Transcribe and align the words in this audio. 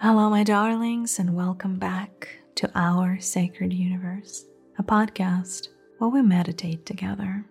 Hello, 0.00 0.30
my 0.30 0.44
darlings, 0.44 1.18
and 1.18 1.34
welcome 1.34 1.76
back 1.76 2.28
to 2.54 2.70
Our 2.76 3.18
Sacred 3.18 3.72
Universe, 3.72 4.46
a 4.78 4.82
podcast 4.84 5.70
where 5.98 6.08
we 6.08 6.22
meditate 6.22 6.86
together. 6.86 7.44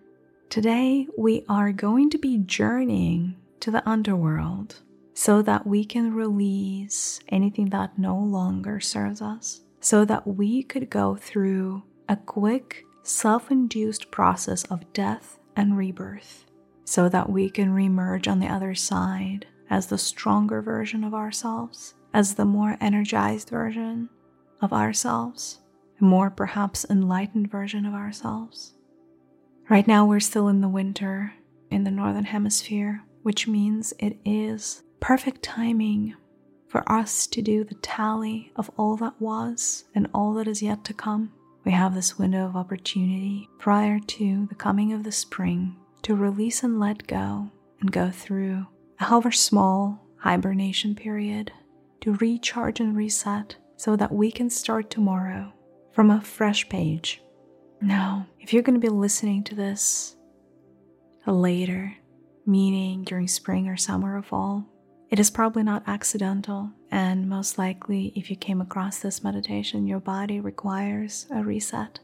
Today, 0.48 1.06
we 1.18 1.44
are 1.50 1.72
going 1.72 2.08
to 2.08 2.16
be 2.16 2.38
journeying 2.38 3.36
to 3.60 3.70
the 3.70 3.86
underworld 3.86 4.80
so 5.12 5.42
that 5.42 5.66
we 5.66 5.84
can 5.84 6.14
release 6.14 7.20
anything 7.28 7.68
that 7.68 7.98
no 7.98 8.18
longer 8.18 8.80
serves 8.80 9.20
us, 9.20 9.60
so 9.80 10.06
that 10.06 10.26
we 10.26 10.62
could 10.62 10.88
go 10.88 11.16
through 11.16 11.82
a 12.08 12.16
quick, 12.16 12.82
self 13.02 13.50
induced 13.50 14.10
process 14.10 14.64
of 14.64 14.90
death 14.94 15.38
and 15.54 15.76
rebirth, 15.76 16.46
so 16.86 17.10
that 17.10 17.28
we 17.28 17.50
can 17.50 17.74
remerge 17.74 18.26
on 18.26 18.40
the 18.40 18.48
other 18.48 18.74
side 18.74 19.44
as 19.68 19.88
the 19.88 19.98
stronger 19.98 20.62
version 20.62 21.04
of 21.04 21.12
ourselves 21.12 21.92
as 22.12 22.34
the 22.34 22.44
more 22.44 22.76
energized 22.80 23.50
version 23.50 24.08
of 24.60 24.72
ourselves, 24.72 25.58
a 26.00 26.04
more 26.04 26.30
perhaps 26.30 26.86
enlightened 26.88 27.50
version 27.50 27.84
of 27.86 27.94
ourselves. 27.94 28.74
Right 29.68 29.86
now, 29.86 30.06
we're 30.06 30.20
still 30.20 30.48
in 30.48 30.60
the 30.60 30.68
winter 30.68 31.34
in 31.70 31.84
the 31.84 31.90
Northern 31.90 32.24
Hemisphere, 32.24 33.04
which 33.22 33.46
means 33.46 33.92
it 33.98 34.16
is 34.24 34.82
perfect 35.00 35.42
timing 35.42 36.14
for 36.68 36.90
us 36.90 37.26
to 37.26 37.42
do 37.42 37.64
the 37.64 37.74
tally 37.76 38.52
of 38.56 38.70
all 38.76 38.96
that 38.96 39.20
was 39.20 39.84
and 39.94 40.08
all 40.14 40.34
that 40.34 40.48
is 40.48 40.62
yet 40.62 40.84
to 40.84 40.94
come. 40.94 41.32
We 41.64 41.72
have 41.72 41.94
this 41.94 42.18
window 42.18 42.46
of 42.46 42.56
opportunity 42.56 43.48
prior 43.58 43.98
to 43.98 44.46
the 44.46 44.54
coming 44.54 44.92
of 44.92 45.04
the 45.04 45.12
spring 45.12 45.76
to 46.02 46.14
release 46.14 46.62
and 46.62 46.80
let 46.80 47.06
go 47.06 47.50
and 47.80 47.92
go 47.92 48.10
through 48.10 48.66
a 49.00 49.04
however 49.04 49.32
small 49.32 50.06
hibernation 50.18 50.94
period 50.94 51.52
to 52.00 52.14
recharge 52.14 52.80
and 52.80 52.96
reset 52.96 53.56
so 53.76 53.96
that 53.96 54.12
we 54.12 54.30
can 54.30 54.50
start 54.50 54.90
tomorrow 54.90 55.52
from 55.92 56.10
a 56.10 56.20
fresh 56.20 56.68
page. 56.68 57.22
Now, 57.80 58.26
if 58.40 58.52
you're 58.52 58.62
going 58.62 58.80
to 58.80 58.84
be 58.84 58.92
listening 58.92 59.44
to 59.44 59.54
this 59.54 60.16
later, 61.26 61.94
meaning 62.46 63.04
during 63.04 63.28
spring 63.28 63.68
or 63.68 63.76
summer 63.76 64.16
or 64.16 64.22
fall, 64.22 64.66
it 65.10 65.18
is 65.18 65.30
probably 65.30 65.62
not 65.62 65.84
accidental, 65.86 66.70
and 66.90 67.28
most 67.28 67.56
likely, 67.56 68.12
if 68.14 68.30
you 68.30 68.36
came 68.36 68.60
across 68.60 68.98
this 68.98 69.24
meditation, 69.24 69.86
your 69.86 70.00
body 70.00 70.40
requires 70.40 71.26
a 71.30 71.42
reset. 71.42 72.00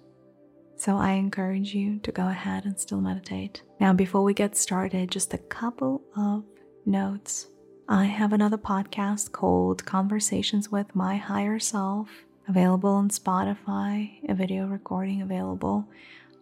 So 0.76 0.96
I 0.96 1.12
encourage 1.12 1.74
you 1.74 1.98
to 2.00 2.12
go 2.12 2.28
ahead 2.28 2.64
and 2.64 2.78
still 2.78 3.00
meditate. 3.00 3.62
Now, 3.78 3.92
before 3.92 4.22
we 4.22 4.32
get 4.32 4.56
started, 4.56 5.10
just 5.10 5.34
a 5.34 5.38
couple 5.38 6.02
of 6.16 6.44
notes. 6.86 7.46
I 7.88 8.04
have 8.04 8.32
another 8.32 8.56
podcast 8.56 9.32
called 9.32 9.84
Conversations 9.84 10.72
with 10.72 10.94
My 10.94 11.16
Higher 11.16 11.58
Self, 11.58 12.08
available 12.48 12.88
on 12.88 13.10
Spotify, 13.10 14.26
a 14.26 14.32
video 14.32 14.66
recording 14.66 15.20
available 15.20 15.86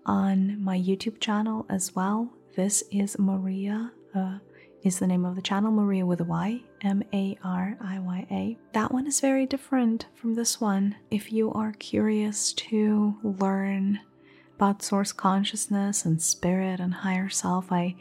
on 0.07 0.63
my 0.63 0.79
YouTube 0.79 1.19
channel 1.19 1.67
as 1.69 1.97
well. 1.97 2.33
This 2.55 2.85
is 2.93 3.19
Mariya, 3.19 3.91
uh, 4.15 4.39
is 4.85 5.01
the 5.01 5.09
name 5.09 5.25
of 5.25 5.35
the 5.35 5.43
channel, 5.43 5.73
Maria 5.73 6.07
with 6.07 6.21
a 6.21 6.25
Y, 6.25 6.61
M 6.83 7.03
A 7.13 7.37
R 7.43 7.77
I 7.81 7.99
Y 7.99 8.27
A. 8.31 8.59
That 8.73 8.93
one 8.93 9.09
is 9.09 9.19
very 9.19 9.45
different 9.45 10.07
from 10.15 10.35
this 10.35 10.61
one. 10.61 10.95
If 11.11 11.33
you 11.33 11.53
are 11.55 11.73
curious 11.73 12.53
to 12.53 13.17
learn 13.25 13.99
about 14.55 14.83
source 14.83 15.11
consciousness 15.11 16.05
and 16.05 16.23
spirit 16.23 16.79
and 16.79 16.95
higher 16.95 17.29
self, 17.29 17.73
I 17.73 17.97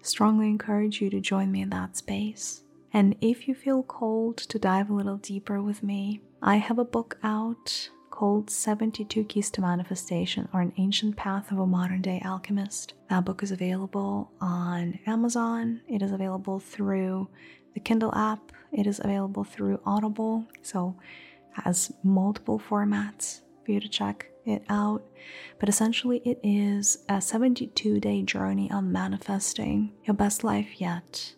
strongly 0.00 0.48
encourage 0.48 1.02
you 1.02 1.10
to 1.10 1.20
join 1.20 1.52
me 1.52 1.60
in 1.60 1.68
that 1.70 1.98
space. 1.98 2.62
And 2.96 3.14
if 3.20 3.46
you 3.46 3.54
feel 3.54 3.82
called 3.82 4.38
to 4.38 4.58
dive 4.58 4.88
a 4.88 4.94
little 4.94 5.18
deeper 5.18 5.60
with 5.60 5.82
me, 5.82 6.22
I 6.40 6.56
have 6.56 6.78
a 6.78 6.84
book 6.84 7.18
out 7.22 7.90
called 8.08 8.48
72 8.48 9.24
Keys 9.24 9.50
to 9.50 9.60
Manifestation 9.60 10.48
or 10.54 10.62
An 10.62 10.72
Ancient 10.78 11.14
Path 11.14 11.52
of 11.52 11.58
a 11.58 11.66
Modern 11.66 12.00
Day 12.00 12.22
Alchemist. 12.24 12.94
That 13.10 13.26
book 13.26 13.42
is 13.42 13.52
available 13.52 14.30
on 14.40 14.98
Amazon. 15.06 15.82
It 15.86 16.00
is 16.00 16.10
available 16.10 16.58
through 16.58 17.28
the 17.74 17.80
Kindle 17.80 18.14
app. 18.14 18.50
It 18.72 18.86
is 18.86 18.98
available 18.98 19.44
through 19.44 19.78
Audible. 19.84 20.46
So 20.62 20.96
has 21.52 21.92
multiple 22.02 22.58
formats 22.58 23.42
for 23.62 23.72
you 23.72 23.80
to 23.80 23.90
check 23.90 24.30
it 24.46 24.62
out. 24.70 25.04
But 25.60 25.68
essentially, 25.68 26.22
it 26.24 26.40
is 26.42 27.04
a 27.10 27.20
72 27.20 28.00
day 28.00 28.22
journey 28.22 28.70
on 28.70 28.90
manifesting 28.90 29.92
your 30.06 30.14
best 30.14 30.42
life 30.42 30.80
yet 30.80 31.34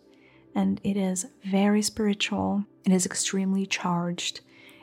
and 0.55 0.79
it 0.83 0.97
is 0.97 1.27
very 1.43 1.81
spiritual. 1.81 2.65
It 2.85 2.91
is 2.91 3.05
extremely 3.05 3.65
charged. 3.65 4.41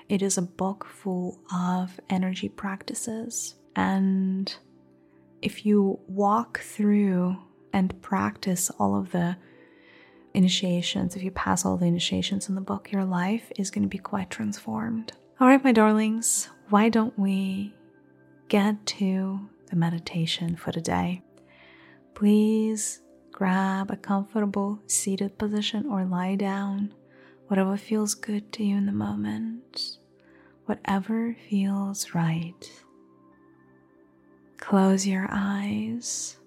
It 0.09 0.22
is 0.22 0.38
a 0.38 0.43
book 0.43 0.87
full 0.87 1.41
of 1.53 2.00
energy 2.09 2.49
practices. 2.49 3.56
And 3.75 4.54
if 5.43 5.66
you 5.66 5.99
walk 6.06 6.60
through 6.60 7.37
and 7.72 8.00
practice 8.03 8.71
all 8.78 8.97
of 8.97 9.10
the 9.12 9.37
initiations, 10.32 11.16
if 11.16 11.22
you 11.22 11.31
pass 11.31 11.65
all 11.65 11.77
the 11.77 11.87
initiations 11.87 12.48
in 12.48 12.54
the 12.54 12.60
book, 12.60 12.93
your 12.93 13.04
life 13.04 13.50
is 13.56 13.71
going 13.71 13.83
to 13.83 13.88
be 13.88 13.98
quite 13.98 14.31
transformed. 14.31 15.12
All 15.41 15.48
right, 15.48 15.62
my 15.62 15.72
darlings, 15.72 16.48
why 16.71 16.88
don't 16.88 17.19
we 17.19 17.75
get 18.48 18.87
to 18.87 19.41
the 19.71 19.77
meditation 19.77 20.56
for 20.56 20.72
today? 20.72 21.22
Please 22.15 23.03
Grab 23.36 23.91
a 23.91 23.97
comfortable 23.98 24.80
seated 24.86 25.36
position 25.36 25.84
or 25.91 26.06
lie 26.06 26.36
down, 26.36 26.94
whatever 27.48 27.76
feels 27.76 28.14
good 28.14 28.50
to 28.54 28.64
you 28.64 28.78
in 28.78 28.86
the 28.86 28.92
moment, 28.92 29.98
whatever 30.64 31.36
feels 31.50 32.14
right. 32.14 32.70
Close 34.56 35.06
your 35.06 35.28
eyes 35.30 36.38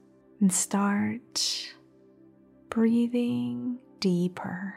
and 0.41 0.51
start 0.51 1.75
breathing 2.71 3.77
deeper, 3.99 4.73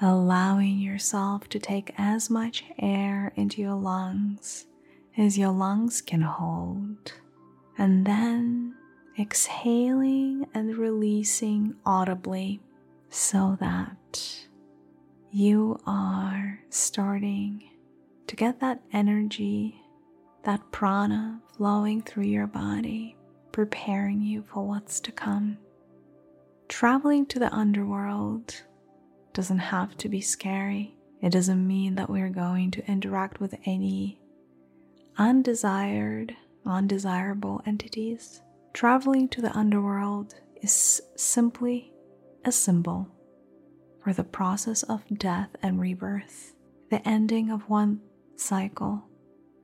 allowing 0.00 0.78
yourself 0.78 1.46
to 1.50 1.58
take 1.58 1.92
as 1.98 2.30
much 2.30 2.64
air 2.78 3.34
into 3.36 3.60
your 3.60 3.74
lungs 3.74 4.64
as 5.18 5.36
your 5.36 5.52
lungs 5.52 6.00
can 6.00 6.22
hold, 6.22 7.12
and 7.76 8.06
then 8.06 8.75
exhaling 9.18 10.46
and 10.54 10.76
releasing 10.76 11.74
audibly 11.84 12.60
so 13.08 13.56
that 13.60 14.46
you 15.30 15.78
are 15.86 16.60
starting 16.70 17.62
to 18.26 18.36
get 18.36 18.60
that 18.60 18.80
energy, 18.92 19.80
that 20.44 20.70
prana 20.70 21.40
flowing 21.56 22.02
through 22.02 22.24
your 22.24 22.46
body, 22.46 23.16
preparing 23.52 24.20
you 24.20 24.42
for 24.42 24.66
what's 24.66 25.00
to 25.00 25.12
come. 25.12 25.58
Traveling 26.68 27.26
to 27.26 27.38
the 27.38 27.52
underworld 27.54 28.62
doesn't 29.32 29.58
have 29.58 29.96
to 29.98 30.08
be 30.08 30.20
scary. 30.20 30.96
It 31.22 31.30
doesn't 31.30 31.66
mean 31.66 31.94
that 31.94 32.10
we're 32.10 32.28
going 32.28 32.70
to 32.72 32.90
interact 32.90 33.40
with 33.40 33.54
any 33.64 34.18
undesired, 35.16 36.36
undesirable 36.66 37.62
entities. 37.64 38.42
Traveling 38.76 39.30
to 39.30 39.40
the 39.40 39.56
underworld 39.56 40.34
is 40.60 41.00
simply 41.16 41.94
a 42.44 42.52
symbol 42.52 43.08
for 44.04 44.12
the 44.12 44.22
process 44.22 44.82
of 44.82 45.02
death 45.16 45.48
and 45.62 45.80
rebirth, 45.80 46.52
the 46.90 47.00
ending 47.08 47.50
of 47.50 47.70
one 47.70 48.02
cycle 48.36 49.02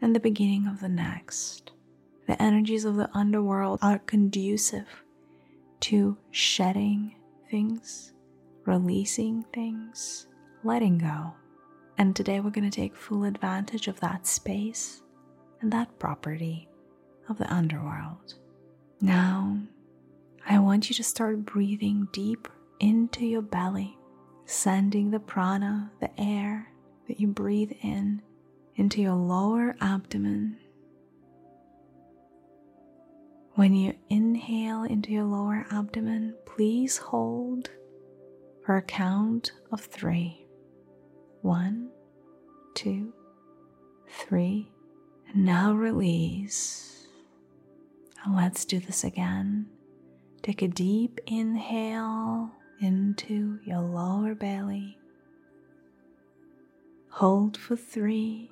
and 0.00 0.16
the 0.16 0.18
beginning 0.18 0.66
of 0.66 0.80
the 0.80 0.88
next. 0.88 1.72
The 2.26 2.40
energies 2.40 2.86
of 2.86 2.96
the 2.96 3.10
underworld 3.12 3.80
are 3.82 3.98
conducive 3.98 4.88
to 5.80 6.16
shedding 6.30 7.14
things, 7.50 8.14
releasing 8.64 9.42
things, 9.52 10.26
letting 10.64 10.96
go. 10.96 11.34
And 11.98 12.16
today 12.16 12.40
we're 12.40 12.48
going 12.48 12.70
to 12.70 12.74
take 12.74 12.96
full 12.96 13.24
advantage 13.24 13.88
of 13.88 14.00
that 14.00 14.26
space 14.26 15.02
and 15.60 15.70
that 15.70 15.98
property 15.98 16.66
of 17.28 17.36
the 17.36 17.52
underworld. 17.52 18.36
Now, 19.04 19.58
I 20.48 20.60
want 20.60 20.88
you 20.88 20.94
to 20.94 21.02
start 21.02 21.44
breathing 21.44 22.06
deep 22.12 22.46
into 22.78 23.26
your 23.26 23.42
belly, 23.42 23.98
sending 24.46 25.10
the 25.10 25.18
prana, 25.18 25.90
the 25.98 26.08
air 26.20 26.72
that 27.08 27.18
you 27.18 27.26
breathe 27.26 27.72
in, 27.82 28.22
into 28.76 29.02
your 29.02 29.16
lower 29.16 29.74
abdomen. 29.80 30.56
When 33.54 33.74
you 33.74 33.94
inhale 34.08 34.84
into 34.84 35.10
your 35.10 35.24
lower 35.24 35.66
abdomen, 35.72 36.36
please 36.46 36.96
hold 36.96 37.70
for 38.64 38.76
a 38.76 38.82
count 38.82 39.50
of 39.72 39.80
three. 39.80 40.46
One, 41.40 41.90
two, 42.76 43.12
three, 44.08 44.70
and 45.28 45.44
now 45.44 45.72
release. 45.72 46.91
Let's 48.30 48.64
do 48.64 48.78
this 48.78 49.02
again. 49.04 49.66
Take 50.42 50.62
a 50.62 50.68
deep 50.68 51.20
inhale 51.26 52.50
into 52.80 53.58
your 53.64 53.80
lower 53.80 54.34
belly. 54.34 54.98
Hold 57.10 57.56
for 57.56 57.76
three. 57.76 58.50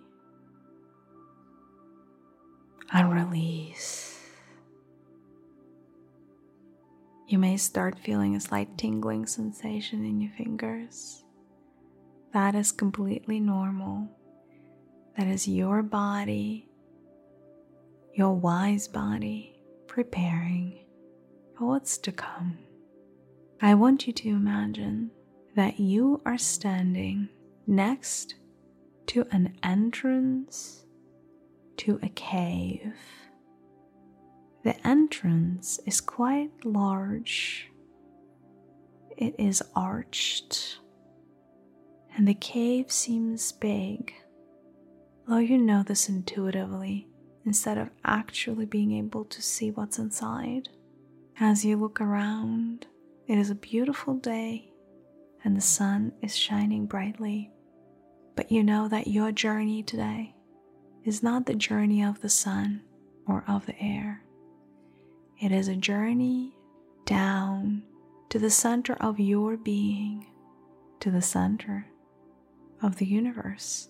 And 2.93 3.13
release. 3.13 4.19
You 7.29 7.39
may 7.39 7.57
start 7.57 7.97
feeling 7.97 8.35
a 8.35 8.41
slight 8.41 8.77
tingling 8.77 9.27
sensation 9.27 10.05
in 10.05 10.21
your 10.21 10.33
fingers. 10.33 11.23
That 12.33 12.57
is 12.57 12.73
completely 12.73 13.39
normal. 13.39 14.09
That 15.17 15.29
is 15.29 15.47
your 15.47 15.85
body, 15.85 16.69
your 18.15 18.35
wise 18.35 18.89
body, 18.89 19.50
preparing 19.91 20.79
for 21.59 21.67
what's 21.67 21.99
to 21.99 22.13
come. 22.13 22.57
I 23.61 23.75
want 23.75 24.07
you 24.07 24.13
to 24.13 24.29
imagine 24.29 25.11
that 25.57 25.81
you 25.81 26.23
are 26.25 26.39
standing 26.39 27.29
next 27.67 28.37
to 29.09 29.27
an 29.33 29.59
entrance 29.65 30.85
to 31.79 31.99
a 32.05 32.09
cave. 32.11 32.95
The 34.63 34.87
entrance 34.87 35.81
is 35.85 36.01
quite 36.01 36.65
large. 36.65 37.69
It 39.17 39.35
is 39.41 39.61
arched, 39.75 40.79
and 42.17 42.29
the 42.29 42.35
cave 42.35 42.93
seems 42.93 43.51
big, 43.51 44.15
though 45.27 45.39
you 45.39 45.59
know 45.59 45.83
this 45.83 46.09
intuitively 46.09 47.10
instead 47.51 47.79
of 47.79 47.91
actually 48.05 48.65
being 48.65 48.93
able 48.93 49.25
to 49.25 49.43
see 49.43 49.73
what's 49.73 49.99
inside. 49.99 50.69
As 51.41 51.65
you 51.65 51.77
look 51.77 52.01
around, 52.01 52.87
it 53.27 53.39
is 53.39 53.51
a 53.51 53.57
beautiful 53.57 54.15
day 54.15 54.71
and 55.43 55.57
the 55.57 55.61
sun 55.61 56.13
is 56.23 56.37
shining 56.37 56.87
brightly. 56.87 57.51
But 58.37 58.53
you 58.53 58.63
know 58.63 58.87
that 58.87 59.09
your 59.09 59.33
journey 59.33 59.83
today 59.83 60.37
is 61.05 61.25
not 61.25 61.47
the 61.47 61.57
journey 61.57 62.05
of 62.05 62.21
the 62.21 62.29
sun 62.29 62.83
or 63.27 63.43
of 63.49 63.67
the 63.67 63.77
air. 63.83 64.23
It 65.41 65.51
is 65.51 65.67
a 65.67 65.75
journey 65.75 66.55
down 67.05 67.83
to 68.29 68.39
the 68.39 68.51
center 68.51 68.95
of 69.01 69.19
your 69.19 69.57
being, 69.57 70.25
to 71.01 71.11
the 71.11 71.21
center 71.21 71.87
of 72.81 72.99
the 72.99 73.07
universe, 73.07 73.89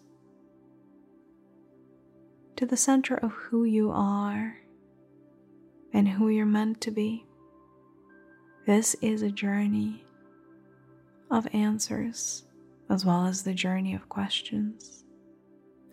to 2.61 2.67
the 2.67 2.77
center 2.77 3.17
of 3.17 3.33
who 3.33 3.65
you 3.65 3.91
are 3.91 4.55
and 5.95 6.07
who 6.07 6.29
you're 6.29 6.45
meant 6.45 6.79
to 6.79 6.91
be. 6.91 7.25
This 8.67 8.95
is 9.01 9.23
a 9.23 9.31
journey 9.31 10.05
of 11.31 11.49
answers 11.55 12.45
as 12.91 13.03
well 13.03 13.25
as 13.25 13.43
the 13.45 13.55
journey 13.55 13.95
of 13.95 14.11
questions, 14.11 15.05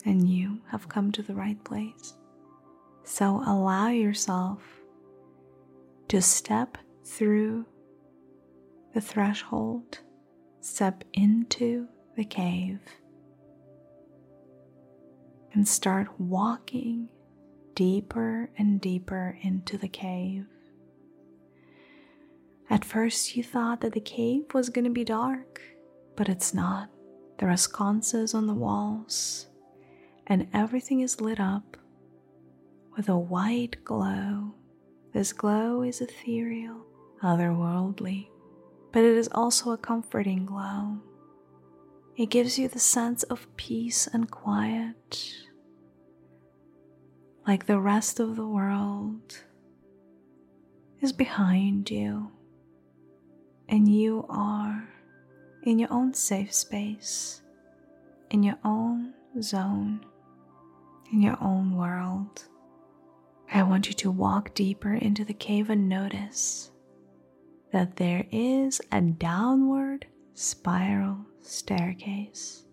and 0.03 0.29
you 0.29 0.59
have 0.69 0.89
come 0.89 1.09
to 1.13 1.21
the 1.21 1.33
right 1.33 1.63
place. 1.63 2.15
So 3.05 3.41
allow 3.45 3.87
yourself 3.87 4.61
to 6.09 6.21
step 6.21 6.77
through 7.05 7.65
the 8.93 8.99
threshold, 8.99 9.99
step 10.59 11.05
into 11.13 11.87
the 12.17 12.25
cave, 12.25 12.81
and 15.57 15.67
start 15.67 16.07
walking 16.19 17.09
deeper 17.73 18.47
and 18.59 18.79
deeper 18.79 19.39
into 19.41 19.75
the 19.75 19.87
cave. 19.87 20.45
At 22.69 22.85
first, 22.85 23.35
you 23.35 23.41
thought 23.41 23.81
that 23.81 23.93
the 23.93 23.99
cave 23.99 24.53
was 24.53 24.69
going 24.69 24.85
to 24.85 24.91
be 24.91 25.03
dark, 25.03 25.59
but 26.15 26.29
it's 26.29 26.53
not. 26.53 26.91
There 27.39 27.49
are 27.49 27.57
sconces 27.57 28.35
on 28.35 28.45
the 28.45 28.53
walls, 28.53 29.47
and 30.27 30.47
everything 30.53 30.99
is 30.99 31.21
lit 31.21 31.39
up 31.39 31.75
with 32.95 33.09
a 33.09 33.17
white 33.17 33.83
glow. 33.83 34.53
This 35.11 35.33
glow 35.33 35.81
is 35.81 36.01
ethereal, 36.01 36.85
otherworldly, 37.23 38.27
but 38.91 39.03
it 39.03 39.17
is 39.17 39.27
also 39.31 39.71
a 39.71 39.77
comforting 39.79 40.45
glow. 40.45 40.99
It 42.15 42.29
gives 42.29 42.59
you 42.59 42.67
the 42.67 42.77
sense 42.77 43.23
of 43.23 43.47
peace 43.57 44.05
and 44.05 44.29
quiet, 44.29 45.46
like 47.47 47.65
the 47.65 47.79
rest 47.79 48.19
of 48.19 48.35
the 48.35 48.45
world 48.45 49.41
is 50.99 51.13
behind 51.13 51.89
you 51.89 52.29
and 53.69 53.87
you 53.87 54.25
are 54.27 54.89
in 55.63 55.79
your 55.79 55.91
own 55.91 56.13
safe 56.13 56.53
space, 56.53 57.41
in 58.29 58.43
your 58.43 58.57
own 58.65 59.13
zone, 59.41 60.05
in 61.11 61.21
your 61.21 61.37
own 61.41 61.75
world. 61.75 62.45
I 63.53 63.63
want 63.63 63.87
you 63.87 63.93
to 63.93 64.11
walk 64.11 64.53
deeper 64.53 64.93
into 64.93 65.23
the 65.23 65.33
cave 65.33 65.69
and 65.69 65.87
notice 65.87 66.71
that 67.71 67.95
there 67.95 68.25
is 68.29 68.81
a 68.91 68.99
downward 68.99 70.05
spiral 70.33 71.19
staircase. 71.41 72.65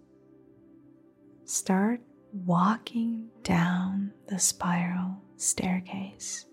Start 1.45 2.01
walking 2.35 3.29
down 3.45 4.13
the 4.27 4.39
spiral 4.39 5.17
staircase. 5.37 6.47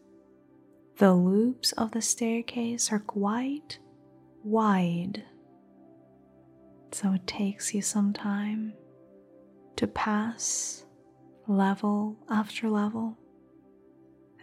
The 0.98 1.14
loops 1.14 1.72
of 1.72 1.92
the 1.92 2.02
staircase 2.02 2.92
are 2.92 3.00
quite 3.00 3.80
wide. 4.44 5.24
So 6.92 7.14
it 7.14 7.26
takes 7.26 7.74
you 7.74 7.82
some 7.82 8.14
time 8.14 8.74
to 9.78 9.88
pass 9.88 10.86
level 11.48 12.16
after 12.30 12.70
level. 12.70 13.18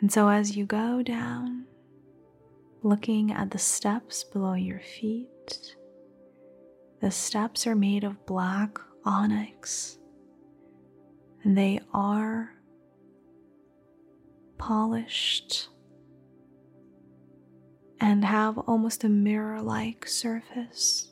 And 0.00 0.11
so 0.11 0.29
as 0.29 0.56
you 0.56 0.64
go 0.64 1.02
down, 1.02 1.67
looking 2.82 3.31
at 3.32 3.52
the 3.52 3.58
steps 3.58 4.25
below 4.25 4.55
your 4.55 4.81
feet, 4.81 5.76
the 7.00 7.12
steps 7.12 7.64
are 7.67 7.76
made 7.76 8.02
of 8.02 8.26
black 8.26 8.79
onyx 9.05 9.99
they 11.44 11.81
are 11.93 12.52
polished 14.58 15.69
and 18.01 18.24
have 18.24 18.58
almost 18.58 19.05
a 19.05 19.08
mirror 19.08 19.60
like 19.60 20.06
surface. 20.06 21.10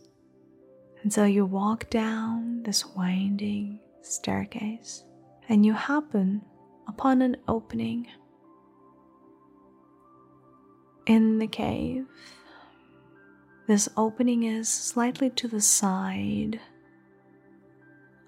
And 1.03 1.13
so 1.13 1.25
you 1.25 1.45
walk 1.45 1.89
down 1.91 2.63
this 2.65 2.85
winding 2.85 3.81
staircase 4.03 5.05
and 5.49 5.65
you 5.65 5.73
happen 5.73 6.43
upon 6.89 7.23
an 7.23 7.37
opening 7.49 8.07
in 11.07 11.39
the 11.39 11.47
cave. 11.47 12.07
This 13.67 13.89
opening 13.97 14.45
is 14.45 14.69
slightly 14.69 15.31
to 15.31 15.49
the 15.49 15.61
side 15.61 16.61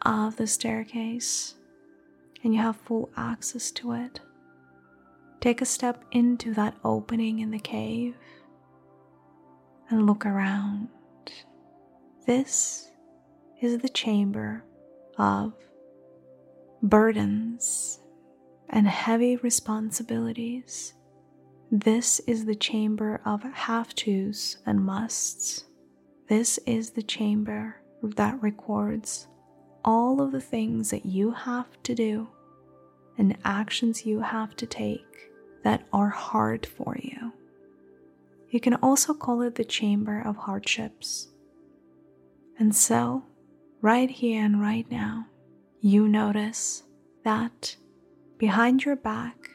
of 0.03 0.37
the 0.37 0.47
staircase, 0.47 1.55
and 2.43 2.55
you 2.55 2.61
have 2.61 2.77
full 2.77 3.11
access 3.17 3.71
to 3.73 3.93
it. 3.93 4.21
Take 5.41 5.61
a 5.61 5.67
step 5.67 6.05
into 6.11 6.53
that 6.55 6.75
opening 6.85 7.39
in 7.39 7.51
the 7.51 7.59
cave 7.59 8.15
and 9.91 10.07
look 10.07 10.27
around. 10.27 10.89
This 12.27 12.91
is 13.61 13.79
the 13.79 13.89
chamber 13.89 14.65
of 15.17 15.53
burdens 16.83 18.01
and 18.69 18.87
heavy 18.87 19.37
responsibilities. 19.37 20.95
This 21.71 22.21
is 22.21 22.45
the 22.45 22.55
chamber 22.55 23.21
of 23.25 23.43
have 23.43 23.95
tos 23.95 24.59
and 24.67 24.85
musts. 24.85 25.65
This 26.29 26.59
is 26.67 26.91
the 26.91 27.03
chamber 27.03 27.83
that 28.03 28.43
records 28.43 29.29
all 29.89 30.21
of 30.21 30.33
the 30.33 30.41
things 30.41 30.91
that 30.91 31.07
you 31.07 31.31
have 31.31 31.83
to 31.83 31.95
do 31.95 32.29
and 33.17 33.35
actions 33.43 34.05
you 34.05 34.21
have 34.21 34.55
to 34.55 34.67
take 34.67 35.31
that 35.65 35.83
are 35.95 36.11
hard 36.11 36.67
for 36.67 36.95
you. 37.01 37.33
You 38.51 38.61
can 38.61 38.75
also 38.75 39.15
call 39.15 39.41
it 39.41 39.55
the 39.55 39.65
chamber 39.65 40.21
of 40.21 40.37
hardships. 40.37 41.29
And 42.59 42.77
so, 42.77 43.23
right 43.81 44.11
here 44.11 44.45
and 44.45 44.61
right 44.61 44.89
now, 44.91 45.27
you 45.81 46.07
notice 46.07 46.83
that 47.25 47.75
behind 48.37 48.85
your 48.85 48.97
back 48.97 49.53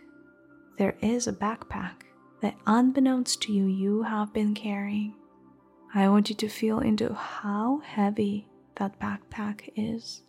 there 0.79 0.95
is 0.99 1.27
a 1.27 1.33
backpack 1.33 2.07
that, 2.41 2.57
unbeknownst 2.65 3.43
to 3.43 3.53
you, 3.53 3.67
you 3.67 4.01
have 4.01 4.33
been 4.33 4.55
carrying. 4.55 5.13
I 5.93 6.09
want 6.09 6.29
you 6.29 6.35
to 6.37 6.49
feel 6.49 6.79
into 6.79 7.13
how 7.13 7.83
heavy 7.85 8.47
that 8.75 8.99
backpack 8.99 9.69
is. 9.75 10.23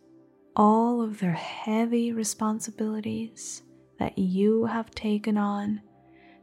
All 0.55 1.01
of 1.01 1.19
their 1.19 1.33
heavy 1.33 2.11
responsibilities 2.11 3.63
that 3.99 4.17
you 4.17 4.65
have 4.65 4.91
taken 4.91 5.37
on 5.37 5.81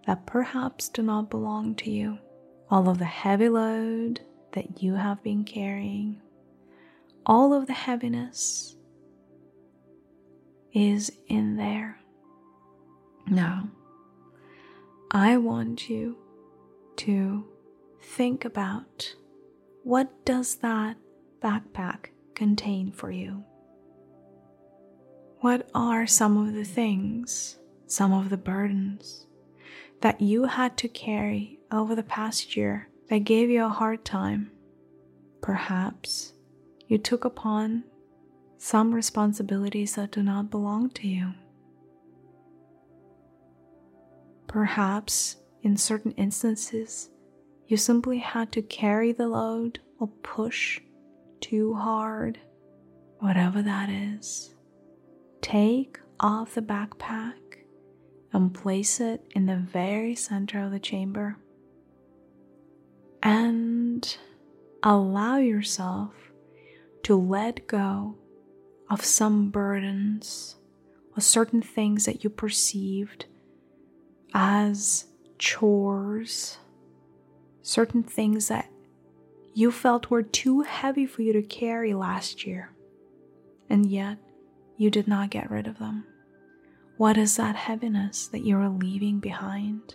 that 0.06 0.26
perhaps 0.26 0.88
do 0.88 1.02
not 1.02 1.30
belong 1.30 1.75
to 1.76 1.90
you, 1.90 2.18
all 2.71 2.88
of 2.88 2.99
the 2.99 3.04
heavy 3.04 3.49
load 3.49 4.21
that 4.52 4.82
you 4.82 4.94
have 4.94 5.23
been 5.23 5.44
carrying, 5.44 6.21
all 7.25 7.54
of 7.54 7.66
the 7.66 7.73
heaviness 7.73 8.76
is 10.73 11.12
in 11.28 11.56
there. 11.56 11.99
Now, 13.26 13.68
I 15.11 15.37
want 15.37 15.88
you 15.88 16.16
to 16.97 17.44
think 18.00 18.44
about 18.44 19.14
what 19.85 20.25
does 20.25 20.56
that 20.56 20.97
backpack 21.42 22.06
contain 22.34 22.92
for 22.92 23.11
you? 23.11 23.44
What 25.40 25.68
are 25.75 26.06
some 26.06 26.37
of 26.37 26.54
the 26.54 26.64
things, 26.64 27.58
some 27.87 28.12
of 28.12 28.30
the 28.30 28.37
burdens 28.37 29.26
that 30.00 30.20
you 30.20 30.44
had 30.44 30.76
to 30.78 30.88
carry 30.88 31.58
over 31.70 31.94
the 31.94 32.02
past 32.02 32.56
year 32.56 32.88
that 33.08 33.25
gave 33.25 33.50
you 33.50 33.64
a 33.64 33.68
hard 33.68 34.04
time? 34.04 34.52
Perhaps 35.40 36.32
you 36.87 36.99
took 36.99 37.25
upon 37.25 37.84
some 38.56 38.94
responsibilities 38.94 39.96
that 39.96 40.12
do 40.12 40.22
not 40.22 40.50
belong 40.50 40.90
to 40.90 41.08
you. 41.08 41.34
Perhaps 44.46 45.37
in 45.62 45.76
certain 45.76 46.12
instances, 46.12 47.11
you 47.66 47.76
simply 47.76 48.18
had 48.18 48.52
to 48.52 48.62
carry 48.62 49.11
the 49.11 49.26
load 49.26 49.80
or 49.99 50.06
push 50.22 50.80
too 51.42 51.75
hard, 51.75 52.38
whatever 53.18 53.61
that 53.61 53.90
is. 53.90 54.54
Take 55.42 55.99
off 56.18 56.54
the 56.54 56.62
backpack 56.62 57.34
and 58.32 58.54
place 58.54 59.00
it 59.00 59.26
in 59.32 59.44
the 59.44 59.56
very 59.56 60.14
center 60.14 60.64
of 60.64 60.70
the 60.70 60.78
chamber. 60.78 61.37
And 63.22 64.16
allow 64.82 65.37
yourself 65.37 66.14
to 67.02 67.16
let 67.16 67.66
go 67.66 68.16
of 68.88 69.04
some 69.04 69.50
burdens 69.50 70.56
or 71.16 71.20
certain 71.20 71.61
things 71.61 72.06
that 72.06 72.25
you 72.25 72.30
perceived 72.30 73.26
as 74.32 75.06
chores, 75.38 76.58
certain 77.61 78.02
things 78.02 78.49
that 78.49 78.71
you 79.54 79.71
felt 79.71 80.11
were 80.11 80.23
too 80.23 80.62
heavy 80.62 81.06
for 81.06 81.23
you 81.23 81.32
to 81.32 81.42
carry 81.42 81.92
last 81.94 82.47
year, 82.47 82.71
and 83.68 83.87
yet 83.87 84.18
you 84.76 84.90
did 84.90 85.06
not 85.06 85.30
get 85.30 85.50
rid 85.50 85.66
of 85.66 85.78
them. 85.78 86.04
What 86.97 87.16
is 87.16 87.37
that 87.37 87.56
heaviness 87.56 88.28
that 88.28 88.44
you 88.44 88.56
are 88.59 88.68
leaving 88.68 89.18
behind? 89.18 89.94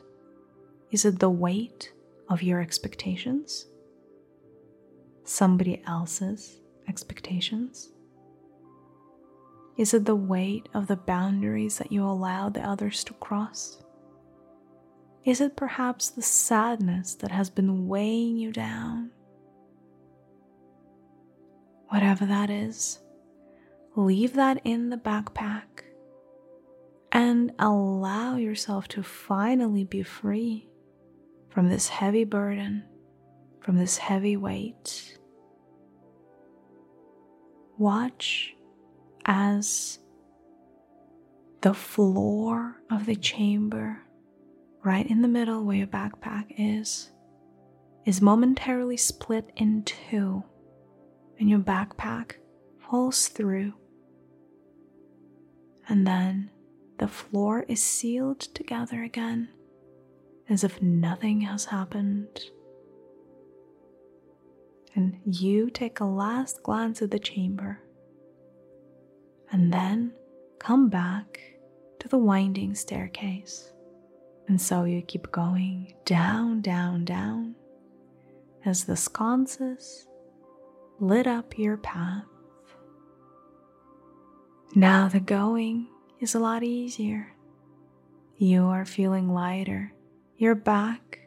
Is 0.92 1.06
it 1.06 1.20
the 1.20 1.30
weight 1.30 1.92
of 2.30 2.44
your 2.44 2.62
expectations? 2.62 3.66
Somebody 5.24 5.82
else's 5.86 6.60
expectations? 6.88 7.90
Is 9.78 9.94
it 9.94 10.06
the 10.06 10.16
weight 10.16 10.70
of 10.74 10.88
the 10.88 10.96
boundaries 10.96 11.78
that 11.78 11.92
you 11.92 12.04
allow 12.04 12.50
the 12.50 12.62
others 12.62 13.04
to 13.06 13.14
cross? 13.14 13.84
Is 15.24 15.42
it 15.42 15.56
perhaps 15.56 16.10
the 16.10 16.22
sadness 16.22 17.14
that 17.16 17.32
has 17.32 17.50
been 17.50 17.88
weighing 17.88 18.38
you 18.38 18.52
down? 18.52 19.12
Whatever 21.90 22.26
that 22.26 22.50
is, 22.50 23.00
leave 23.96 24.34
that 24.34 24.60
in 24.64 24.90
the 24.90 24.98
backpack 24.98 25.64
and 27.12 27.52
allow 27.60 28.36
yourself 28.36 28.88
to 28.90 29.02
finally 29.02 29.84
be 29.84 30.04
free 30.04 30.70
from 31.50 31.70
this 31.70 31.88
heavy 31.88 32.26
burden, 32.26 32.84
from 33.62 33.78
this 33.78 33.98
heavy 33.98 34.36
weight. 34.36 35.18
Watch 37.78 38.54
as 39.26 40.00
the 41.62 41.74
floor 41.74 42.82
of 42.92 43.06
the 43.06 43.16
chamber, 43.16 44.02
right 44.84 45.10
in 45.10 45.22
the 45.22 45.28
middle 45.28 45.64
where 45.64 45.78
your 45.78 45.88
backpack 45.88 46.46
is, 46.58 47.12
is 48.06 48.22
momentarily 48.22 48.98
split 48.98 49.52
in 49.56 49.84
two 49.84 50.44
and 51.40 51.50
your 51.50 51.60
backpack 51.60 52.34
falls 52.80 53.28
through. 53.28 53.74
And 55.88 56.06
then 56.06 56.50
the 56.98 57.08
floor 57.08 57.66
is 57.68 57.82
sealed 57.82 58.40
together 58.40 59.04
again 59.04 59.50
as 60.50 60.64
if 60.64 60.82
nothing 60.82 61.42
has 61.42 61.66
happened. 61.66 62.40
And 64.96 65.20
you 65.26 65.70
take 65.70 66.00
a 66.00 66.06
last 66.06 66.64
glance 66.64 67.02
at 67.02 67.12
the 67.12 67.20
chamber 67.20 67.80
and 69.52 69.72
then 69.72 70.14
come 70.60 70.90
back 70.90 71.40
to 72.00 72.08
the 72.08 72.18
winding 72.18 72.74
staircase. 72.74 73.72
And 74.48 74.60
so 74.60 74.86
you 74.86 75.02
keep 75.02 75.32
going 75.32 75.94
down, 76.06 76.62
down, 76.62 77.06
down 77.06 77.56
as 78.66 78.86
the 78.86 78.96
sconces 78.96 80.08
lit 81.00 81.28
up 81.28 81.58
your 81.58 81.78
path. 81.78 82.24
Now 84.76 85.08
the 85.08 85.20
going 85.20 85.88
is 86.20 86.36
a 86.36 86.40
lot 86.40 86.64
easier. 86.64 87.34
You 88.38 88.66
are 88.66 88.86
feeling 88.86 89.34
lighter. 89.34 89.94
Your 90.38 90.56
back, 90.56 91.20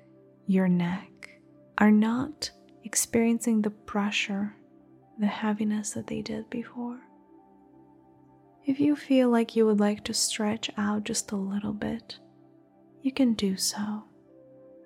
your 0.46 0.68
neck 0.68 1.40
are 1.78 1.90
not 1.90 2.50
experiencing 2.84 3.62
the 3.62 3.70
pressure, 3.70 4.54
the 5.18 5.26
heaviness 5.26 5.90
that 5.92 6.06
they 6.06 6.22
did 6.22 6.48
before. 6.50 7.00
If 8.64 8.78
you 8.78 8.94
feel 8.94 9.30
like 9.30 9.56
you 9.56 9.66
would 9.66 9.80
like 9.80 10.04
to 10.04 10.14
stretch 10.14 10.70
out 10.76 11.04
just 11.04 11.32
a 11.32 11.36
little 11.36 11.72
bit, 11.72 12.18
you 13.02 13.10
can 13.10 13.34
do 13.34 13.56
so. 13.56 14.04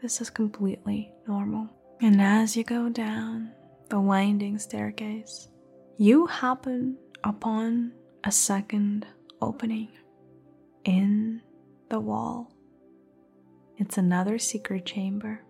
This 0.01 0.21
is 0.21 0.31
completely 0.31 1.13
normal. 1.27 1.69
And 2.01 2.21
as 2.21 2.57
you 2.57 2.65
go 2.65 2.89
down, 2.89 3.53
the 3.89 4.01
winding 4.01 4.59
staircase, 4.59 5.49
you 5.97 6.27
happen 6.27 6.97
upon 7.23 7.93
a 8.25 8.33
second 8.33 9.07
opening 9.41 9.89
in 10.85 11.43
the 11.91 12.01
wall. 12.01 12.53
It's 13.77 13.99
another 13.99 14.39
secret 14.39 14.87
chamber. 14.87 15.43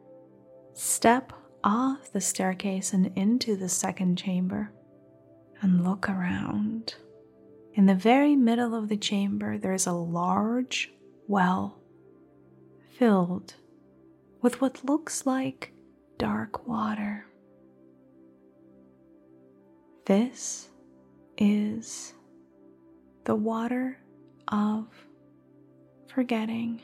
Step 0.73 1.33
off 1.62 2.12
the 2.12 2.21
staircase 2.21 2.93
and 2.93 3.11
into 3.17 3.57
the 3.57 3.69
second 3.69 4.17
chamber 4.17 4.73
and 5.62 5.85
look 5.85 6.09
around. 6.09 6.95
In 7.75 7.87
the 7.87 7.95
very 7.95 8.37
middle 8.37 8.75
of 8.75 8.88
the 8.88 8.97
chamber, 8.97 9.59
there 9.59 9.73
is 9.73 9.87
a 9.87 9.93
large 9.93 10.93
well 11.26 11.79
filled 12.99 13.55
with 14.41 14.61
what 14.61 14.85
looks 14.85 15.26
like 15.26 15.73
dark 16.19 16.67
water. 16.69 17.26
This 20.07 20.69
is 21.39 22.13
the 23.25 23.35
water 23.35 23.99
of 24.49 24.87
forgetting, 26.09 26.83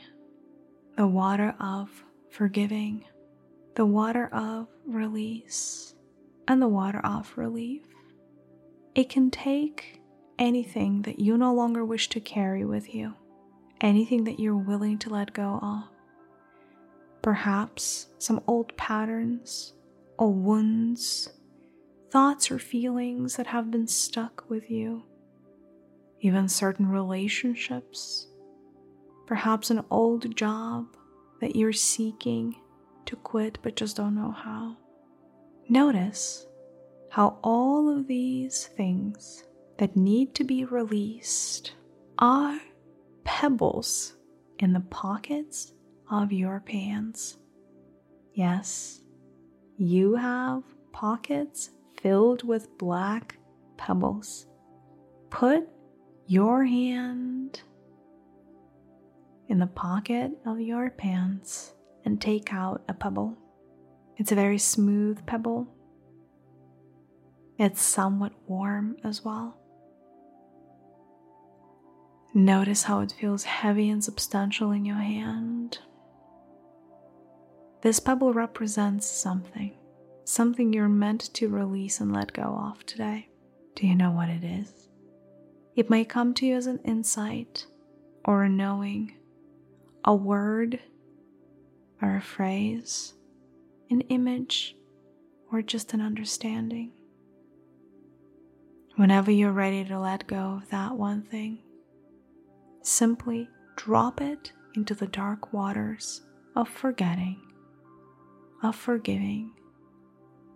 the 0.97 1.05
water 1.05 1.53
of 1.59 2.03
forgiving, 2.31 3.05
the 3.75 3.85
water 3.85 4.27
of 4.33 4.69
release, 4.87 5.93
and 6.47 6.59
the 6.59 6.67
water 6.67 6.99
of 7.05 7.31
relief. 7.37 7.83
It 8.95 9.07
can 9.09 9.29
take 9.29 10.01
anything 10.39 11.03
that 11.03 11.19
you 11.19 11.37
no 11.37 11.53
longer 11.53 11.85
wish 11.85 12.09
to 12.09 12.19
carry 12.19 12.65
with 12.65 12.95
you, 12.95 13.13
anything 13.81 14.23
that 14.23 14.39
you're 14.39 14.57
willing 14.57 14.97
to 14.97 15.11
let 15.11 15.31
go 15.31 15.59
of. 15.61 15.83
Perhaps 17.21 18.07
some 18.17 18.41
old 18.47 18.75
patterns 18.77 19.73
or 20.17 20.33
wounds 20.33 21.29
thoughts 22.11 22.51
or 22.51 22.59
feelings 22.59 23.37
that 23.37 23.47
have 23.47 23.71
been 23.71 23.87
stuck 23.87 24.43
with 24.49 24.69
you, 24.69 25.03
even 26.19 26.47
certain 26.47 26.87
relationships, 26.87 28.27
perhaps 29.25 29.69
an 29.69 29.83
old 29.89 30.35
job 30.35 30.85
that 31.39 31.55
you're 31.55 31.71
seeking 31.71 32.53
to 33.05 33.15
quit 33.15 33.57
but 33.63 33.77
just 33.77 33.95
don't 33.95 34.13
know 34.13 34.31
how. 34.31 34.75
Notice 35.69 36.45
how 37.09 37.39
all 37.43 37.89
of 37.89 38.07
these 38.07 38.67
things 38.67 39.45
that 39.77 39.95
need 39.95 40.35
to 40.35 40.43
be 40.43 40.65
released 40.65 41.75
are 42.19 42.59
pebbles 43.23 44.15
in 44.59 44.73
the 44.73 44.81
pockets 44.81 45.73
of 46.09 46.33
your 46.33 46.59
pants. 46.59 47.37
Yes, 48.33 49.01
you 49.77 50.15
have 50.15 50.63
pockets 50.91 51.71
filled 52.01 52.43
with 52.43 52.77
black 52.77 53.37
pebbles. 53.77 54.47
Put 55.29 55.67
your 56.27 56.65
hand 56.65 57.61
in 59.49 59.59
the 59.59 59.67
pocket 59.67 60.31
of 60.45 60.59
your 60.59 60.89
pants 60.89 61.73
and 62.05 62.19
take 62.19 62.53
out 62.53 62.83
a 62.87 62.93
pebble. 62.93 63.37
It's 64.17 64.31
a 64.31 64.35
very 64.35 64.57
smooth 64.57 65.25
pebble. 65.25 65.67
It's 67.57 67.81
somewhat 67.81 68.33
warm 68.47 68.97
as 69.03 69.23
well. 69.23 69.57
Notice 72.33 72.83
how 72.83 73.01
it 73.01 73.13
feels 73.19 73.43
heavy 73.43 73.89
and 73.89 74.03
substantial 74.03 74.71
in 74.71 74.85
your 74.85 74.95
hand. 74.95 75.79
This 77.81 77.99
pebble 77.99 78.33
represents 78.33 79.05
something, 79.05 79.73
something 80.23 80.73
you're 80.73 80.89
meant 80.89 81.33
to 81.33 81.47
release 81.47 81.99
and 81.99 82.13
let 82.13 82.33
go 82.33 82.43
of 82.43 82.85
today. 82.85 83.29
Do 83.75 83.87
you 83.87 83.95
know 83.95 84.11
what 84.11 84.29
it 84.29 84.43
is? 84.43 84.89
It 85.75 85.89
may 85.89 86.03
come 86.05 86.33
to 86.35 86.45
you 86.45 86.55
as 86.55 86.67
an 86.67 86.79
insight 86.83 87.65
or 88.25 88.43
a 88.43 88.49
knowing, 88.49 89.15
a 90.03 90.13
word 90.13 90.79
or 92.01 92.15
a 92.15 92.21
phrase, 92.21 93.13
an 93.89 94.01
image, 94.01 94.75
or 95.51 95.61
just 95.61 95.93
an 95.93 96.01
understanding. 96.01 96.91
Whenever 98.95 99.31
you're 99.31 99.51
ready 99.51 99.83
to 99.85 99.99
let 99.99 100.27
go 100.27 100.59
of 100.61 100.69
that 100.69 100.95
one 100.95 101.23
thing, 101.23 101.59
simply 102.81 103.49
drop 103.75 104.21
it 104.21 104.51
into 104.75 104.93
the 104.93 105.07
dark 105.07 105.53
waters 105.53 106.21
of 106.55 106.67
forgetting, 106.67 107.39
of 108.63 108.75
forgiving, 108.75 109.51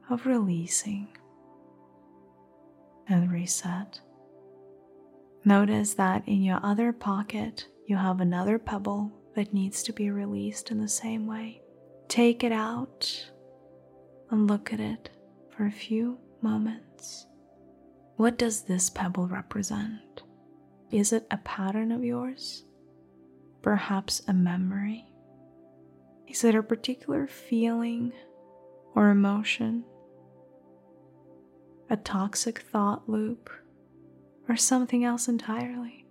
of 0.09 0.25
releasing, 0.25 1.07
and 3.07 3.31
reset. 3.31 3.99
Notice 5.43 5.93
that 5.95 6.23
in 6.27 6.41
your 6.41 6.59
other 6.63 6.91
pocket, 6.91 7.67
you 7.87 7.97
have 7.97 8.19
another 8.19 8.57
pebble 8.57 9.11
that 9.35 9.53
needs 9.53 9.83
to 9.83 9.93
be 9.93 10.09
released 10.09 10.71
in 10.71 10.79
the 10.79 10.87
same 10.87 11.27
way. 11.27 11.61
Take 12.07 12.43
it 12.43 12.51
out 12.51 13.29
and 14.31 14.47
look 14.47 14.73
at 14.73 14.79
it 14.79 15.09
for 15.55 15.65
a 15.65 15.71
few 15.71 16.17
moments. 16.41 17.27
What 18.15 18.37
does 18.37 18.61
this 18.63 18.89
pebble 18.89 19.27
represent? 19.27 20.23
Is 20.91 21.11
it 21.13 21.27
a 21.29 21.37
pattern 21.37 21.91
of 21.91 22.03
yours? 22.03 22.63
Perhaps 23.61 24.21
a 24.27 24.33
memory? 24.33 25.05
Is 26.27 26.43
it 26.43 26.55
a 26.55 26.63
particular 26.63 27.27
feeling 27.27 28.13
or 28.95 29.09
emotion? 29.09 29.83
A 31.89 31.97
toxic 31.97 32.59
thought 32.59 33.07
loop? 33.07 33.49
Or 34.47 34.55
something 34.55 35.03
else 35.03 35.27
entirely? 35.27 36.05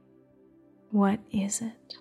What 0.91 1.21
is 1.33 1.61
it? 1.61 1.97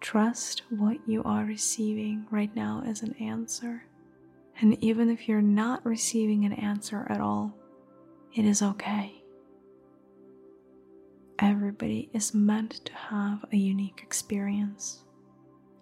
Trust 0.00 0.62
what 0.70 0.98
you 1.06 1.22
are 1.24 1.44
receiving 1.44 2.26
right 2.30 2.54
now 2.54 2.82
as 2.86 3.02
an 3.02 3.14
answer. 3.14 3.84
And 4.60 4.82
even 4.82 5.10
if 5.10 5.28
you're 5.28 5.42
not 5.42 5.84
receiving 5.84 6.44
an 6.44 6.52
answer 6.52 7.06
at 7.10 7.20
all, 7.20 7.54
it 8.34 8.44
is 8.44 8.62
okay. 8.62 9.22
Everybody 11.38 12.08
is 12.12 12.34
meant 12.34 12.84
to 12.86 12.94
have 12.94 13.44
a 13.52 13.56
unique 13.56 14.00
experience. 14.02 15.04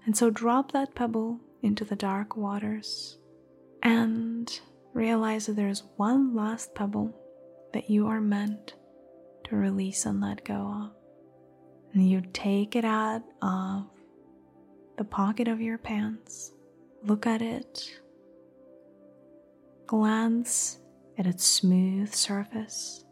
And 0.04 0.16
so 0.16 0.30
drop 0.30 0.72
that 0.72 0.94
pebble 0.94 1.40
into 1.62 1.84
the 1.84 1.96
dark 1.96 2.36
waters 2.36 3.18
and 3.82 4.60
realize 4.94 5.46
that 5.46 5.56
there's 5.56 5.82
one 5.96 6.34
last 6.34 6.74
pebble 6.74 7.12
that 7.72 7.90
you 7.90 8.06
are 8.06 8.20
meant 8.20 8.74
to 9.44 9.56
release 9.56 10.06
and 10.06 10.20
let 10.20 10.44
go 10.44 10.54
of. 10.54 10.92
And 11.92 12.08
you 12.08 12.22
take 12.32 12.76
it 12.76 12.84
out 12.84 13.22
of 13.42 13.86
the 14.96 15.04
pocket 15.04 15.48
of 15.48 15.60
your 15.60 15.76
pants, 15.76 16.52
look 17.02 17.26
at 17.26 17.42
it, 17.42 18.00
glance 19.86 20.78
at 21.18 21.26
its 21.26 21.44
smooth 21.44 22.12
surface. 22.14 23.04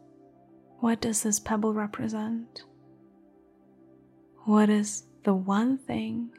What 0.79 1.01
does 1.01 1.23
this 1.23 1.39
pebble 1.39 1.73
represent? 1.73 2.63
What 4.45 4.69
is 4.69 5.03
the 5.23 5.33
one 5.33 5.77
thing 5.77 6.29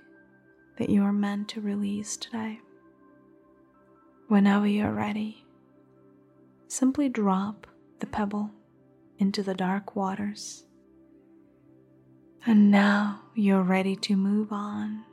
that 0.78 0.90
you 0.90 1.02
are 1.02 1.12
meant 1.12 1.48
to 1.50 1.60
release 1.60 2.16
today? 2.16 2.60
Whenever 4.28 4.66
you're 4.66 4.92
ready, 4.92 5.44
simply 6.66 7.08
drop 7.08 7.66
the 8.00 8.06
pebble 8.06 8.50
into 9.18 9.42
the 9.42 9.54
dark 9.54 9.94
waters. 9.94 10.64
And 12.46 12.70
now 12.70 13.20
you're 13.34 13.62
ready 13.62 13.96
to 13.96 14.16
move 14.16 14.50
on. 14.50 15.04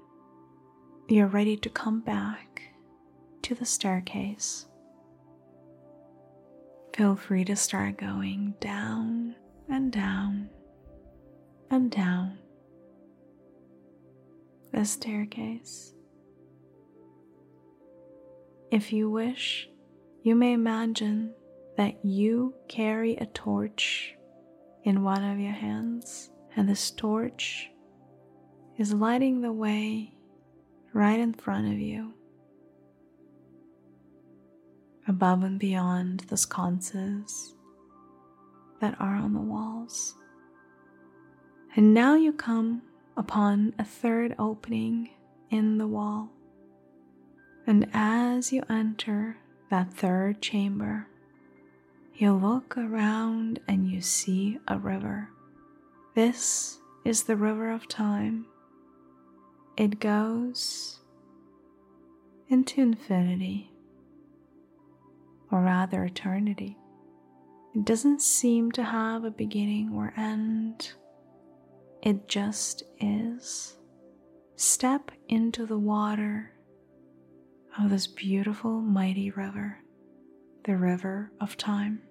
You're 1.08 1.28
ready 1.28 1.58
to 1.58 1.70
come 1.70 2.00
back 2.00 2.62
to 3.42 3.54
the 3.54 3.66
staircase. 3.66 4.66
Feel 6.96 7.16
free 7.16 7.44
to 7.46 7.56
start 7.56 7.98
going 7.98 8.56
down 8.62 9.36
and 9.70 9.92
down 9.92 10.50
and 11.70 11.92
down 11.92 12.38
the 14.72 14.86
staircase. 14.86 15.94
If 18.72 18.94
you 18.94 19.10
wish, 19.10 19.70
you 20.24 20.34
may 20.34 20.54
imagine 20.54 21.34
that 21.76 22.06
you 22.06 22.54
carry 22.70 23.18
a 23.18 23.26
torch 23.26 24.16
in 24.86 25.04
one 25.04 25.26
of 25.26 25.40
your 25.40 25.52
hands, 25.52 26.30
and 26.56 26.70
this 26.70 26.90
torch 26.90 27.70
is 28.78 28.94
lighting 28.94 29.42
the 29.42 29.52
way 29.52 30.14
right 30.94 31.20
in 31.20 31.34
front 31.34 31.68
of 31.68 31.80
you 31.80 32.14
above 35.06 35.44
and 35.44 35.60
beyond 35.60 36.22
the 36.30 36.38
sconces 36.38 37.56
that 38.80 38.96
are 39.02 39.16
on 39.16 39.34
the 39.34 39.42
walls. 39.42 40.16
And 41.76 41.94
now 41.94 42.16
you 42.16 42.32
come 42.32 42.84
upon 43.18 43.74
a 43.78 43.84
third 43.84 44.34
opening 44.40 45.10
in 45.50 45.78
the 45.78 45.88
wall. 45.88 46.30
And 47.68 47.90
as 47.94 48.52
you 48.52 48.64
enter 48.70 49.38
that 49.70 49.94
third 49.94 50.42
chamber, 50.42 51.08
you 52.16 52.34
look 52.34 52.78
around 52.78 53.60
and 53.68 53.90
you 53.90 54.02
see 54.02 54.60
a 54.68 54.78
river. 54.78 55.30
This 56.16 56.80
is 57.06 57.24
the 57.24 57.36
river 57.36 57.72
of 57.72 57.88
time. 57.88 58.46
It 59.78 60.00
goes 60.00 61.00
into 62.50 62.82
infinity 62.82 63.72
or 65.52 65.62
rather 65.62 66.04
eternity. 66.04 66.78
It 67.74 67.86
doesn't 67.86 68.22
seem 68.22 68.72
to 68.74 68.84
have 68.84 69.24
a 69.24 69.32
beginning 69.32 69.94
or 69.96 70.14
end, 70.18 70.92
it 72.02 72.28
just 72.28 72.84
is. 73.00 73.78
Step 74.56 75.12
into 75.30 75.66
the 75.66 75.78
water 75.78 76.52
of 77.80 77.90
this 77.90 78.08
beautiful, 78.08 78.82
mighty 78.82 79.32
river, 79.32 79.78
the 80.66 80.76
river 80.76 81.32
of 81.40 81.58
time, 81.58 82.02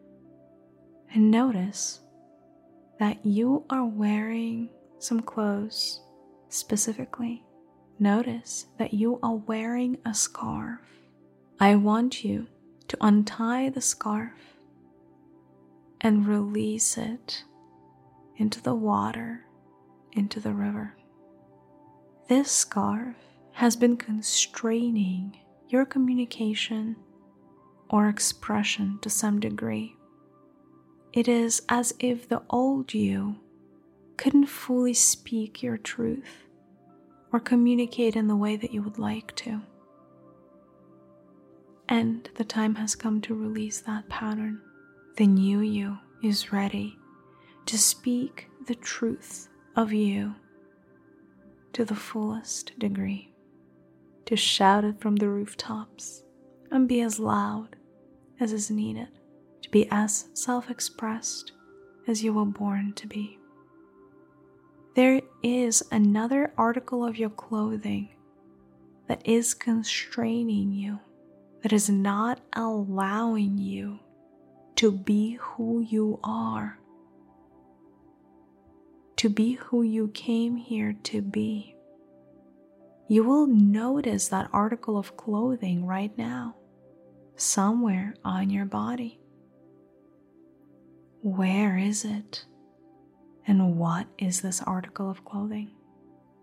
and 1.13 1.31
notice 1.31 2.01
that 2.99 3.25
you 3.25 3.65
are 3.71 3.85
wearing 3.85 4.69
some 4.99 5.21
clothes 5.21 6.01
specifically. 6.49 7.45
Notice 7.99 8.67
that 8.79 8.95
you 8.95 9.19
are 9.23 9.37
wearing 9.37 9.99
a 10.07 10.15
scarf. 10.15 10.81
I 11.59 11.77
want 11.77 12.25
you 12.25 12.47
to 12.89 12.97
untie 13.01 13.69
the 13.69 13.81
scarf 13.83 14.33
and 16.01 16.27
release 16.27 16.97
it 16.97 17.45
into 18.37 18.63
the 18.63 18.75
water, 18.75 19.45
into 20.13 20.41
the 20.41 20.55
river. 20.55 20.97
This 22.29 22.51
scarf 22.51 23.17
has 23.53 23.77
been 23.77 23.97
constraining 23.97 25.37
your 25.73 25.85
communication 25.85 26.97
or 27.89 28.09
expression 28.09 28.99
to 29.03 29.11
some 29.11 29.41
degree. 29.41 29.97
It 31.13 31.29
is 31.29 31.63
as 31.69 31.95
if 31.99 32.29
the 32.29 32.43
old 32.51 32.95
you 32.95 33.37
couldn't 34.17 34.47
fully 34.47 34.95
speak 34.95 35.63
your 35.63 35.77
truth 35.77 36.47
or 37.33 37.41
communicate 37.41 38.17
in 38.17 38.29
the 38.29 38.37
way 38.37 38.57
that 38.57 38.73
you 38.73 38.83
would 38.83 38.99
like 38.99 39.35
to. 39.37 39.63
And 41.89 42.29
the 42.37 42.45
time 42.45 42.77
has 42.77 42.95
come 42.95 43.21
to 43.23 43.35
release 43.35 43.81
that 43.81 44.09
pattern. 44.09 44.61
The 45.17 45.27
new 45.27 45.61
you 45.61 45.99
is 46.23 46.53
ready 46.53 46.97
to 47.67 47.79
speak 47.79 48.49
the 48.67 48.75
truth 48.77 49.49
of 49.75 49.93
you 49.93 50.35
to 51.73 51.85
the 51.85 51.95
fullest 51.95 52.79
degree, 52.79 53.30
to 54.31 54.37
shout 54.37 54.85
it 54.85 55.01
from 55.01 55.17
the 55.17 55.29
rooftops 55.29 56.23
and 56.71 56.89
be 56.89 57.01
as 57.01 57.19
loud 57.19 57.75
as 58.39 58.53
is 58.53 58.71
needed, 58.71 59.09
to 59.61 59.69
be 59.71 59.89
as 59.91 60.29
self 60.35 60.71
expressed 60.71 61.51
as 62.07 62.23
you 62.23 62.33
were 62.33 62.45
born 62.45 62.93
to 62.93 63.09
be. 63.09 63.37
There 64.95 65.21
is 65.43 65.83
another 65.91 66.53
article 66.57 67.05
of 67.05 67.19
your 67.19 67.31
clothing 67.31 68.11
that 69.09 69.21
is 69.27 69.53
constraining 69.53 70.71
you 70.71 71.01
that 71.65 71.73
is 71.73 71.91
not 71.91 72.41
allowing 72.53 73.59
you 73.59 73.99
to 74.77 74.93
be 74.93 75.39
who 75.41 75.81
you 75.81 76.21
are, 76.23 76.79
to 79.17 79.29
be 79.29 79.55
who 79.55 79.83
you 79.83 80.07
came 80.15 80.55
here 80.55 80.95
to 81.03 81.21
be, 81.21 81.75
you 83.11 83.25
will 83.25 83.47
notice 83.47 84.29
that 84.29 84.49
article 84.53 84.97
of 84.97 85.17
clothing 85.17 85.85
right 85.85 86.17
now, 86.17 86.55
somewhere 87.35 88.15
on 88.25 88.51
your 88.51 88.65
body. 88.65 89.21
Where 91.23 91.77
is 91.77 92.05
it? 92.05 92.45
And 93.47 93.77
what 93.77 94.07
is 94.19 94.41
this 94.41 94.63
article 94.63 95.11
of 95.11 95.25
clothing? 95.25 95.73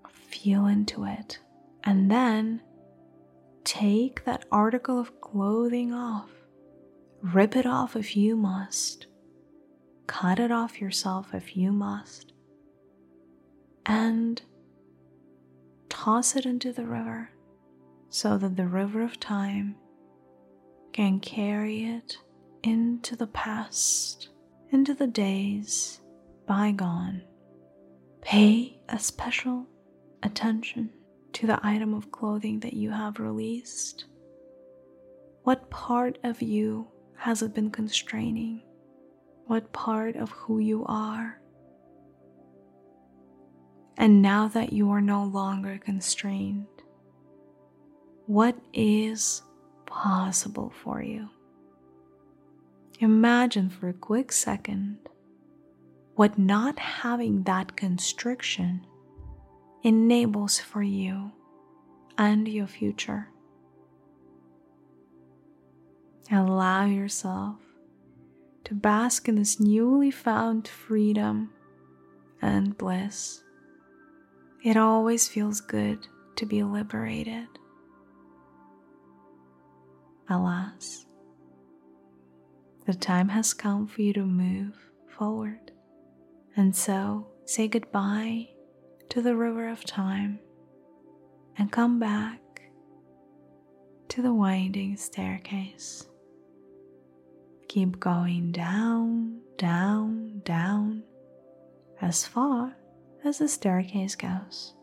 Feel 0.09 0.65
into 0.67 1.05
it. 1.05 1.39
And 1.85 2.11
then 2.11 2.61
take 3.63 4.25
that 4.25 4.45
article 4.51 4.99
of 4.99 5.21
clothing 5.21 5.93
off. 5.93 6.29
Rip 7.21 7.55
it 7.55 7.65
off 7.65 7.95
if 7.95 8.17
you 8.17 8.35
must. 8.35 9.07
Cut 10.05 10.37
it 10.37 10.51
off 10.51 10.81
yourself 10.81 11.33
if 11.33 11.55
you 11.55 11.71
must 11.71 12.33
and 13.87 14.41
toss 16.07 16.37
it 16.37 16.45
into 16.45 16.71
the 16.71 16.85
river 16.85 17.29
so 18.07 18.37
that 18.37 18.55
the 18.55 18.65
river 18.65 19.01
of 19.03 19.19
time 19.19 19.75
can 20.93 21.19
carry 21.19 21.83
it 21.83 22.17
into 22.63 23.13
the 23.17 23.27
past, 23.27 24.29
into 24.71 24.93
the 24.93 25.05
days 25.05 25.99
bygone. 26.47 27.21
Pay 28.21 28.79
a 28.87 28.97
special 28.97 29.67
attention 30.23 30.89
to 31.33 31.45
the 31.45 31.59
item 31.61 31.93
of 31.93 32.09
clothing 32.09 32.61
that 32.61 32.71
you 32.71 32.89
have 32.89 33.19
released. 33.19 34.05
What 35.43 35.69
part 35.69 36.19
of 36.23 36.41
you 36.41 36.87
has 37.17 37.41
it 37.41 37.53
been 37.53 37.69
constraining? 37.69 38.63
What 39.47 39.73
part 39.73 40.15
of 40.15 40.29
who 40.29 40.59
you 40.59 40.85
are 40.85 41.41
and 43.97 44.21
now 44.21 44.47
that 44.47 44.71
you 44.71 44.91
are 44.91 45.01
no 45.01 45.23
longer 45.23 45.79
constrained, 45.83 46.67
what 48.27 48.57
is 48.73 49.41
possible 49.85 50.71
for 50.83 51.01
you? 51.01 51.29
Imagine 52.99 53.69
for 53.69 53.89
a 53.89 53.93
quick 53.93 54.31
second 54.31 54.97
what 56.15 56.37
not 56.37 56.79
having 56.79 57.43
that 57.43 57.75
constriction 57.75 58.85
enables 59.83 60.59
for 60.59 60.81
you 60.81 61.31
and 62.17 62.47
your 62.47 62.65
future. 62.65 63.29
Allow 66.31 66.85
yourself 66.85 67.57
to 68.63 68.73
bask 68.73 69.29
in 69.29 69.35
this 69.35 69.59
newly 69.59 70.11
found 70.11 70.67
freedom 70.67 71.51
and 72.41 72.77
bliss. 72.77 73.43
It 74.63 74.75
always 74.75 75.27
feels 75.27 75.61
good 75.61 76.07
to 76.35 76.45
be 76.45 76.63
liberated. 76.63 77.47
Alas, 80.29 81.05
the 82.85 82.93
time 82.93 83.29
has 83.29 83.53
come 83.53 83.87
for 83.87 84.01
you 84.01 84.13
to 84.13 84.25
move 84.25 84.75
forward. 85.07 85.71
And 86.55 86.75
so 86.75 87.27
say 87.45 87.67
goodbye 87.67 88.49
to 89.09 89.21
the 89.21 89.35
river 89.35 89.69
of 89.69 89.85
time 89.85 90.39
and 91.57 91.71
come 91.71 91.99
back 91.99 92.41
to 94.09 94.21
the 94.21 94.33
winding 94.33 94.97
staircase. 94.97 96.07
Keep 97.67 97.99
going 97.99 98.51
down, 98.51 99.39
down, 99.57 100.41
down, 100.43 101.03
as 102.01 102.25
far 102.25 102.75
as 103.27 103.39
the 103.39 103.47
staircase 103.47 104.15
goes. 104.15 104.73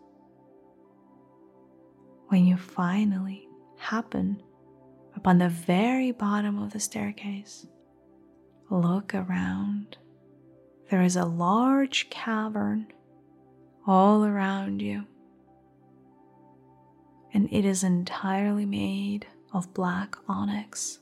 When 2.29 2.45
you 2.45 2.59
finally 2.59 3.49
happen 3.79 4.43
upon 5.17 5.39
the 5.39 5.49
very 5.49 6.13
bottom 6.13 6.63
of 6.63 6.73
the 6.73 6.81
staircase, 6.81 7.67
look 8.71 9.15
around. 9.15 9.97
There 10.91 11.03
is 11.03 11.17
a 11.17 11.25
large 11.25 12.11
cavern 12.11 12.89
all 13.87 14.25
around 14.25 14.83
you, 14.83 15.05
and 17.33 17.49
it 17.51 17.65
is 17.65 17.83
entirely 17.83 18.67
made 18.67 19.27
of 19.55 19.73
black 19.73 20.17
onyx. 20.29 20.99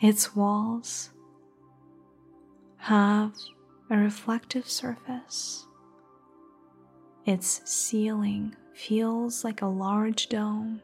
Its 0.00 0.34
walls 0.34 1.10
have 2.78 3.34
a 3.90 3.96
reflective 3.98 4.66
surface 4.68 5.66
its 7.24 7.60
ceiling 7.64 8.56
feels 8.74 9.44
like 9.44 9.62
a 9.62 9.66
large 9.66 10.28
dome. 10.28 10.80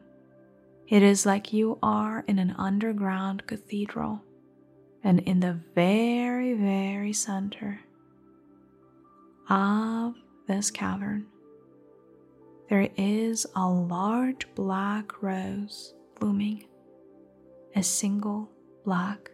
It 0.87 1.03
is 1.03 1.25
like 1.25 1.53
you 1.53 1.77
are 1.83 2.23
in 2.27 2.39
an 2.39 2.55
underground 2.57 3.45
cathedral, 3.45 4.23
and 5.03 5.19
in 5.19 5.39
the 5.39 5.59
very, 5.75 6.53
very 6.53 7.13
center 7.13 7.81
of 9.49 10.15
this 10.47 10.71
cavern, 10.71 11.27
there 12.69 12.89
is 12.97 13.45
a 13.55 13.67
large 13.67 14.47
black 14.55 15.21
rose 15.21 15.93
blooming, 16.19 16.65
a 17.75 17.83
single 17.83 18.49
black 18.83 19.31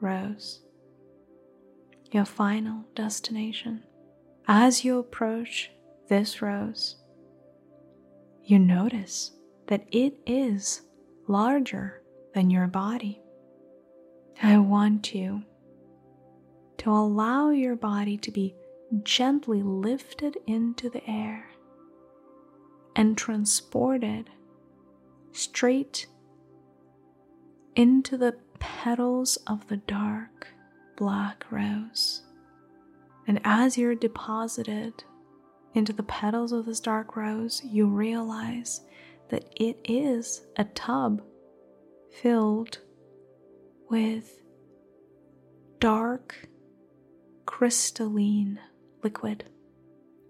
rose. 0.00 0.60
Your 2.10 2.24
final 2.24 2.84
destination. 2.94 3.84
As 4.46 4.84
you 4.84 4.98
approach 4.98 5.70
this 6.12 6.42
rose, 6.42 6.96
you 8.44 8.58
notice 8.58 9.30
that 9.68 9.86
it 9.90 10.12
is 10.26 10.82
larger 11.26 12.02
than 12.34 12.50
your 12.50 12.66
body. 12.66 13.18
I 14.42 14.58
want 14.58 15.14
you 15.14 15.42
to 16.76 16.90
allow 16.90 17.48
your 17.48 17.76
body 17.76 18.18
to 18.18 18.30
be 18.30 18.54
gently 19.04 19.62
lifted 19.62 20.36
into 20.46 20.90
the 20.90 21.02
air 21.10 21.46
and 22.94 23.16
transported 23.16 24.28
straight 25.32 26.08
into 27.74 28.18
the 28.18 28.36
petals 28.58 29.38
of 29.46 29.66
the 29.68 29.78
dark 29.78 30.48
black 30.94 31.46
rose. 31.50 32.22
And 33.26 33.40
as 33.44 33.78
you're 33.78 33.94
deposited 33.94 35.04
into 35.74 35.92
the 35.92 36.02
petals 36.02 36.52
of 36.52 36.66
this 36.66 36.80
dark 36.80 37.16
rose, 37.16 37.62
you 37.64 37.86
realize 37.86 38.82
that 39.30 39.44
it 39.56 39.78
is 39.84 40.42
a 40.56 40.64
tub 40.64 41.22
filled 42.20 42.78
with 43.88 44.42
dark, 45.78 46.48
crystalline 47.46 48.58
liquid. 49.02 49.44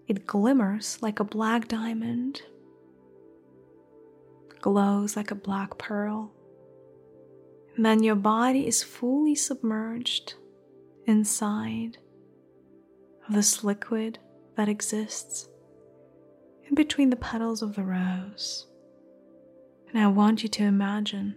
It 0.07 0.25
glimmers 0.25 0.97
like 1.01 1.19
a 1.19 1.25
black 1.25 1.67
diamond, 1.67 2.41
glows 4.61 5.15
like 5.15 5.31
a 5.31 5.35
black 5.35 5.77
pearl. 5.77 6.31
And 7.75 7.85
then 7.85 8.03
your 8.03 8.15
body 8.15 8.67
is 8.67 8.83
fully 8.83 9.35
submerged 9.35 10.35
inside 11.05 11.97
of 13.27 13.33
this 13.33 13.63
liquid 13.63 14.19
that 14.55 14.69
exists 14.69 15.47
in 16.67 16.75
between 16.75 17.09
the 17.09 17.15
petals 17.15 17.61
of 17.61 17.75
the 17.75 17.83
rose. 17.83 18.67
And 19.89 20.01
I 20.01 20.07
want 20.07 20.43
you 20.43 20.49
to 20.49 20.63
imagine 20.63 21.35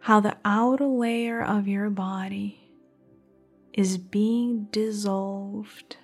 how 0.00 0.20
the 0.20 0.36
outer 0.44 0.86
layer 0.86 1.42
of 1.42 1.68
your 1.68 1.90
body 1.90 2.72
is 3.72 3.98
being 3.98 4.66
dissolved 4.70 5.96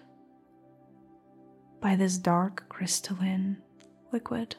by 1.81 1.96
this 1.96 2.18
dark 2.18 2.68
crystalline 2.68 3.59
liquid. 4.12 4.57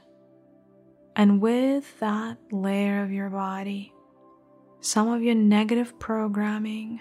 And 1.16 1.42
with 1.42 2.00
that 2.00 2.38
layer 2.52 3.04
of 3.04 3.12
your 3.12 3.30
body, 3.30 3.94
some 4.82 5.08
of 5.08 5.22
your 5.24 5.36
negative 5.36 5.98
programming, 6.00 7.00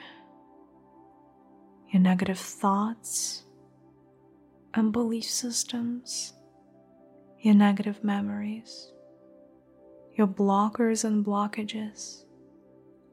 your 1.91 2.03
negative 2.03 2.39
thoughts, 2.39 3.46
and 4.77 4.93
belief 4.93 5.25
systems, 5.25 6.35
your 7.41 7.55
negative 7.55 8.05
memories, 8.05 8.93
your 10.15 10.27
blockers 10.27 11.03
and 11.03 11.25
blockages 11.25 12.25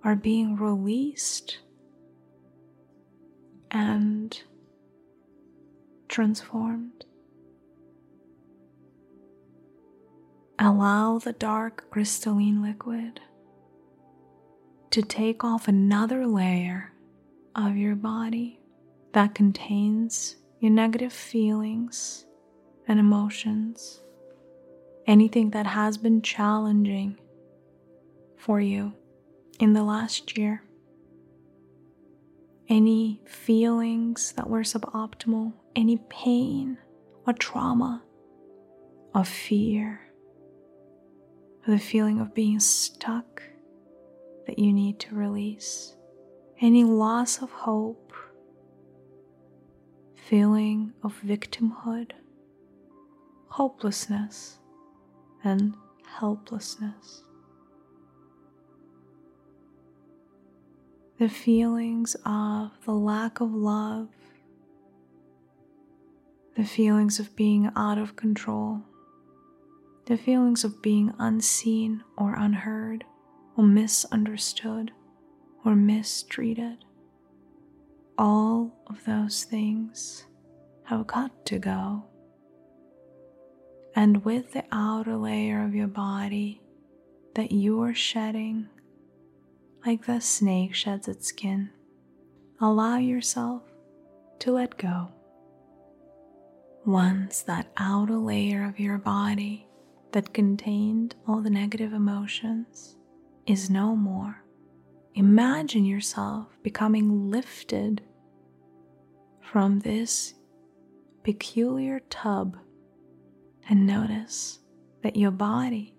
are 0.03 0.15
being 0.15 0.57
released 0.57 1.59
and 3.71 4.41
transformed. 6.09 7.05
Allow 10.59 11.17
the 11.19 11.33
dark 11.33 11.89
crystalline 11.89 12.61
liquid 12.61 13.21
to 14.91 15.01
take 15.01 15.43
off 15.43 15.67
another 15.67 16.27
layer 16.27 16.91
of 17.55 17.77
your 17.77 17.95
body 17.95 18.59
that 19.13 19.33
contains 19.33 20.35
your 20.63 20.71
negative 20.71 21.11
feelings 21.11 22.25
and 22.87 22.97
emotions, 22.97 23.99
anything 25.05 25.49
that 25.49 25.65
has 25.65 25.97
been 25.97 26.21
challenging 26.21 27.17
for 28.37 28.61
you 28.61 28.93
in 29.59 29.73
the 29.73 29.83
last 29.83 30.37
year, 30.37 30.63
any 32.69 33.21
feelings 33.25 34.31
that 34.37 34.49
were 34.49 34.61
suboptimal, 34.61 35.51
any 35.75 35.97
pain 36.09 36.77
or 37.27 37.33
trauma, 37.33 38.01
of 39.13 39.27
fear, 39.27 39.99
the 41.67 41.77
feeling 41.77 42.21
of 42.21 42.33
being 42.33 42.61
stuck 42.61 43.43
that 44.47 44.57
you 44.57 44.71
need 44.71 44.97
to 44.97 45.13
release, 45.13 45.97
any 46.61 46.85
loss 46.85 47.41
of 47.41 47.51
hope 47.51 48.02
feeling 50.29 50.93
of 51.03 51.19
victimhood, 51.21 52.11
hopelessness, 53.49 54.57
and 55.43 55.75
helplessness. 56.19 57.23
The 61.19 61.27
feelings 61.27 62.15
of 62.25 62.71
the 62.85 62.93
lack 62.93 63.41
of 63.41 63.53
love, 63.53 64.09
the 66.55 66.63
feelings 66.63 67.19
of 67.19 67.35
being 67.35 67.69
out 67.75 67.97
of 67.97 68.15
control, 68.15 68.81
the 70.05 70.17
feelings 70.17 70.63
of 70.63 70.81
being 70.81 71.13
unseen 71.19 72.03
or 72.17 72.35
unheard, 72.35 73.03
or 73.57 73.65
misunderstood 73.65 74.91
or 75.65 75.75
mistreated 75.75 76.85
all 78.23 78.71
of 78.87 79.03
those 79.03 79.43
things 79.43 80.23
have 80.85 81.05
got 81.05 81.45
to 81.45 81.59
go. 81.59 82.01
And 83.97 84.23
with 84.23 84.53
the 84.53 84.63
outer 84.71 85.17
layer 85.17 85.65
of 85.65 85.75
your 85.75 85.87
body 85.87 86.61
that 87.35 87.51
you 87.51 87.81
are 87.81 87.93
shedding, 87.93 88.69
like 89.85 90.05
the 90.05 90.21
snake 90.21 90.73
sheds 90.73 91.09
its 91.09 91.27
skin, 91.27 91.71
allow 92.61 92.95
yourself 92.95 93.63
to 94.39 94.53
let 94.53 94.77
go. 94.77 95.09
Once 96.85 97.41
that 97.41 97.73
outer 97.75 98.17
layer 98.17 98.63
of 98.63 98.79
your 98.79 98.99
body 98.99 99.67
that 100.13 100.33
contained 100.33 101.13
all 101.27 101.41
the 101.41 101.49
negative 101.49 101.91
emotions 101.91 102.95
is 103.45 103.69
no 103.69 103.97
more, 103.97 104.43
Imagine 105.15 105.85
yourself 105.85 106.47
becoming 106.63 107.29
lifted 107.29 108.01
from 109.53 109.77
this 109.81 110.33
peculiar 111.21 111.99
tub 112.09 112.57
and 113.69 113.85
notice 113.85 114.57
that 115.03 115.15
your 115.15 115.29
body 115.29 115.95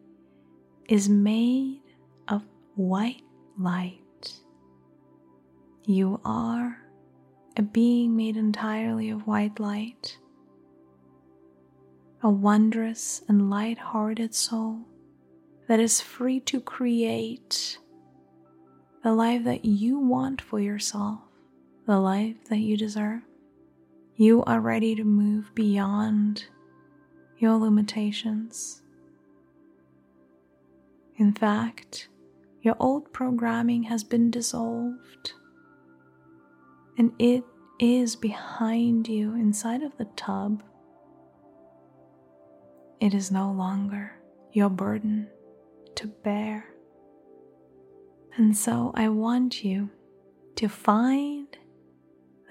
is 0.88 1.08
made 1.08 1.80
of 2.26 2.42
white 2.74 3.22
light. 3.56 4.32
You 5.84 6.20
are 6.24 6.78
a 7.56 7.62
being 7.62 8.16
made 8.16 8.36
entirely 8.36 9.08
of 9.08 9.24
white 9.24 9.60
light, 9.60 10.18
a 12.24 12.28
wondrous 12.28 13.22
and 13.28 13.50
light-hearted 13.50 14.34
soul 14.34 14.80
that 15.68 15.78
is 15.78 16.00
free 16.00 16.40
to 16.40 16.60
create 16.60 17.78
the 19.04 19.14
life 19.14 19.44
that 19.44 19.64
you 19.64 20.00
want 20.00 20.42
for 20.42 20.58
yourself, 20.58 21.20
the 21.86 22.00
life 22.00 22.34
that 22.48 22.58
you 22.58 22.76
deserve. 22.76 23.20
You 24.16 24.44
are 24.44 24.60
ready 24.60 24.94
to 24.94 25.02
move 25.02 25.52
beyond 25.56 26.44
your 27.38 27.56
limitations. 27.56 28.80
In 31.16 31.32
fact, 31.32 32.08
your 32.62 32.76
old 32.78 33.12
programming 33.12 33.82
has 33.84 34.04
been 34.04 34.30
dissolved, 34.30 35.32
and 36.96 37.10
it 37.18 37.42
is 37.80 38.14
behind 38.14 39.08
you 39.08 39.34
inside 39.34 39.82
of 39.82 39.96
the 39.98 40.06
tub. 40.16 40.62
It 43.00 43.14
is 43.14 43.32
no 43.32 43.50
longer 43.50 44.12
your 44.52 44.70
burden 44.70 45.26
to 45.96 46.06
bear. 46.06 46.66
And 48.36 48.56
so 48.56 48.92
I 48.94 49.08
want 49.08 49.64
you 49.64 49.90
to 50.54 50.68
find 50.68 51.48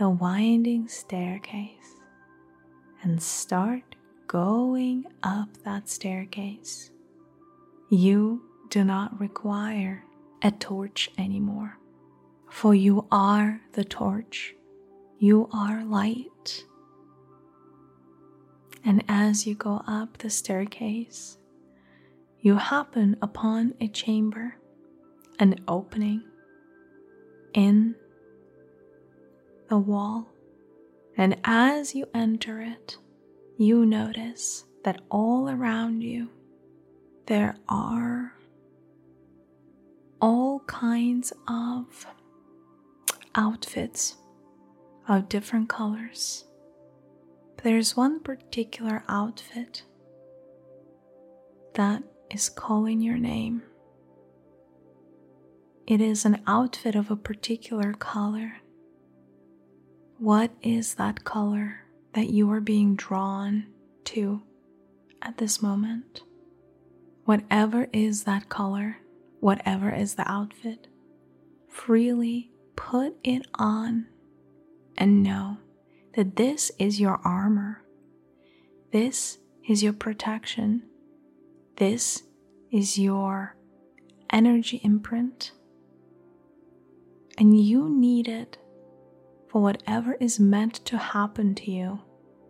the 0.04 0.10
winding 0.10 0.86
staircase 0.86 1.96
and 3.04 3.24
start 3.24 3.96
going 4.28 5.06
up 5.24 5.48
that 5.64 5.88
staircase. 5.88 6.92
You 7.90 8.42
do 8.70 8.84
not 8.84 9.18
require 9.18 10.04
a 10.42 10.52
torch 10.52 11.10
anymore, 11.18 11.78
for 12.50 12.76
you 12.76 13.08
are 13.14 13.62
the 13.76 13.86
torch. 13.86 14.54
You 15.20 15.48
are 15.54 15.86
light. 15.86 16.66
And 18.84 19.06
as 19.08 19.48
you 19.48 19.56
go 19.56 19.84
up 19.88 20.18
the 20.18 20.30
staircase, 20.30 21.38
you 22.42 22.58
happen 22.58 23.16
upon 23.22 23.74
a 23.80 23.88
chamber 23.88 24.58
an 25.40 25.56
opening 25.66 26.26
in 27.54 27.96
the 29.74 29.80
wall, 29.80 30.28
and 31.18 31.36
as 31.44 31.96
you 31.96 32.06
enter 32.14 32.62
it, 32.62 32.96
you 33.58 33.88
notice 33.88 34.66
that 34.84 35.02
all 35.10 35.50
around 35.50 36.04
you 36.04 36.30
there 37.26 37.56
are 37.68 38.36
all 40.22 40.60
kinds 40.68 41.34
of 41.48 42.06
outfits 43.34 44.18
of 45.08 45.28
different 45.28 45.70
colors. 45.70 46.46
But 47.56 47.64
there's 47.64 47.98
one 47.98 48.20
particular 48.20 49.04
outfit 49.10 49.82
that 51.74 52.04
is 52.30 52.48
calling 52.48 53.02
your 53.02 53.18
name. 53.18 53.64
It 55.88 56.00
is 56.00 56.26
an 56.26 56.44
outfit 56.46 56.94
of 56.94 57.10
a 57.10 57.16
particular 57.16 57.94
color. 57.94 58.58
What 60.24 60.52
is 60.62 60.94
that 60.94 61.26
color 61.26 61.82
that 62.14 62.30
you 62.30 62.50
are 62.54 62.62
being 62.62 62.96
drawn 62.96 63.66
to 64.06 64.42
at 65.22 65.38
this 65.38 65.62
moment? 65.62 66.22
Whatever 67.26 67.90
is 67.92 68.24
that 68.24 68.48
color, 68.48 69.00
whatever 69.42 69.94
is 69.94 70.16
the 70.16 70.26
outfit, 70.32 70.88
freely 71.68 72.52
put 72.78 73.18
it 73.26 73.46
on 73.56 74.08
and 74.98 75.24
know 75.24 75.58
that 76.16 76.38
this 76.38 76.72
is 76.80 77.02
your 77.02 77.20
armor. 77.26 77.84
This 78.94 79.40
is 79.68 79.84
your 79.84 79.92
protection. 79.92 80.84
This 81.76 82.24
is 82.72 82.98
your 82.98 83.58
energy 84.30 84.80
imprint 84.86 85.52
and 87.38 87.60
you 87.60 87.90
need 87.90 88.30
it 88.30 88.58
for 89.54 89.62
whatever 89.62 90.16
is 90.20 90.40
meant 90.40 90.74
to 90.84 90.98
happen 90.98 91.54
to 91.54 91.70
you 91.70 92.02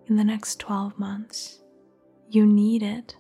in 0.08 0.16
the 0.16 0.24
next 0.24 0.58
12 0.60 0.98
months. 0.98 1.60
You 2.30 2.46
need 2.46 2.82
it 2.82 3.18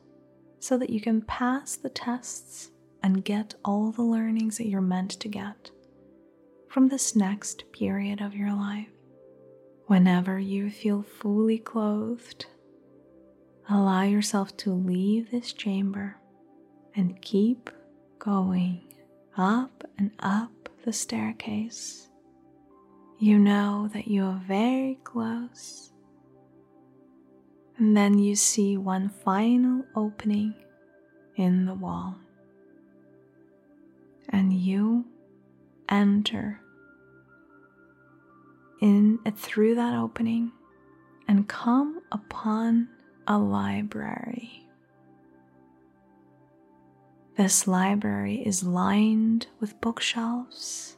so 0.59 0.77
that 0.77 0.89
you 0.89 1.01
can 1.01 1.21
pass 1.21 1.75
the 1.75 1.89
tests 1.89 2.71
and 3.03 3.25
get 3.25 3.55
all 3.65 3.91
the 3.91 4.01
learnings 4.01 4.57
that 4.57 4.67
you're 4.67 4.79
meant 4.79 5.11
to 5.11 5.27
get 5.27 5.69
from 6.69 6.87
this 6.87 7.13
next 7.13 7.65
period 7.73 8.21
of 8.21 8.33
your 8.33 8.53
life. 8.53 8.87
Whenever 9.87 10.39
you 10.39 10.71
feel 10.71 11.03
fully 11.03 11.57
clothed, 11.57 12.45
allow 13.69 14.03
yourself 14.03 14.55
to 14.57 14.71
leave 14.71 15.29
this 15.29 15.51
chamber 15.51 16.15
and 16.95 17.21
keep 17.21 17.69
going 18.17 18.81
up 19.35 19.83
and 19.97 20.11
up 20.19 20.69
the 20.85 20.93
staircase, 20.93 22.07
you 23.23 23.39
know 23.39 23.89
that 23.93 24.05
you 24.05 24.25
are 24.25 24.41
very 24.45 24.99
close. 25.05 25.93
And 27.77 27.95
then 27.95 28.19
you 28.19 28.35
see 28.35 28.75
one 28.75 29.07
final 29.07 29.85
opening 29.95 30.53
in 31.37 31.65
the 31.65 31.73
wall. 31.73 32.17
And 34.27 34.51
you 34.51 35.05
enter 35.87 36.59
in 38.81 39.19
through 39.37 39.75
that 39.75 39.93
opening 39.93 40.51
and 41.25 41.47
come 41.47 42.01
upon 42.11 42.89
a 43.25 43.37
library. 43.37 44.67
This 47.37 47.69
library 47.69 48.45
is 48.45 48.65
lined 48.65 49.47
with 49.61 49.79
bookshelves, 49.79 50.97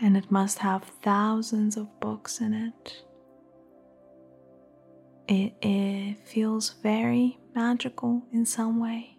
and 0.00 0.16
it 0.16 0.30
must 0.30 0.58
have 0.58 0.84
thousands 1.02 1.76
of 1.76 2.00
books 2.00 2.40
in 2.40 2.54
it. 2.54 3.02
It, 5.26 5.54
it 5.60 6.18
feels 6.26 6.74
very 6.82 7.38
magical 7.54 8.22
in 8.32 8.46
some 8.46 8.80
way 8.80 9.16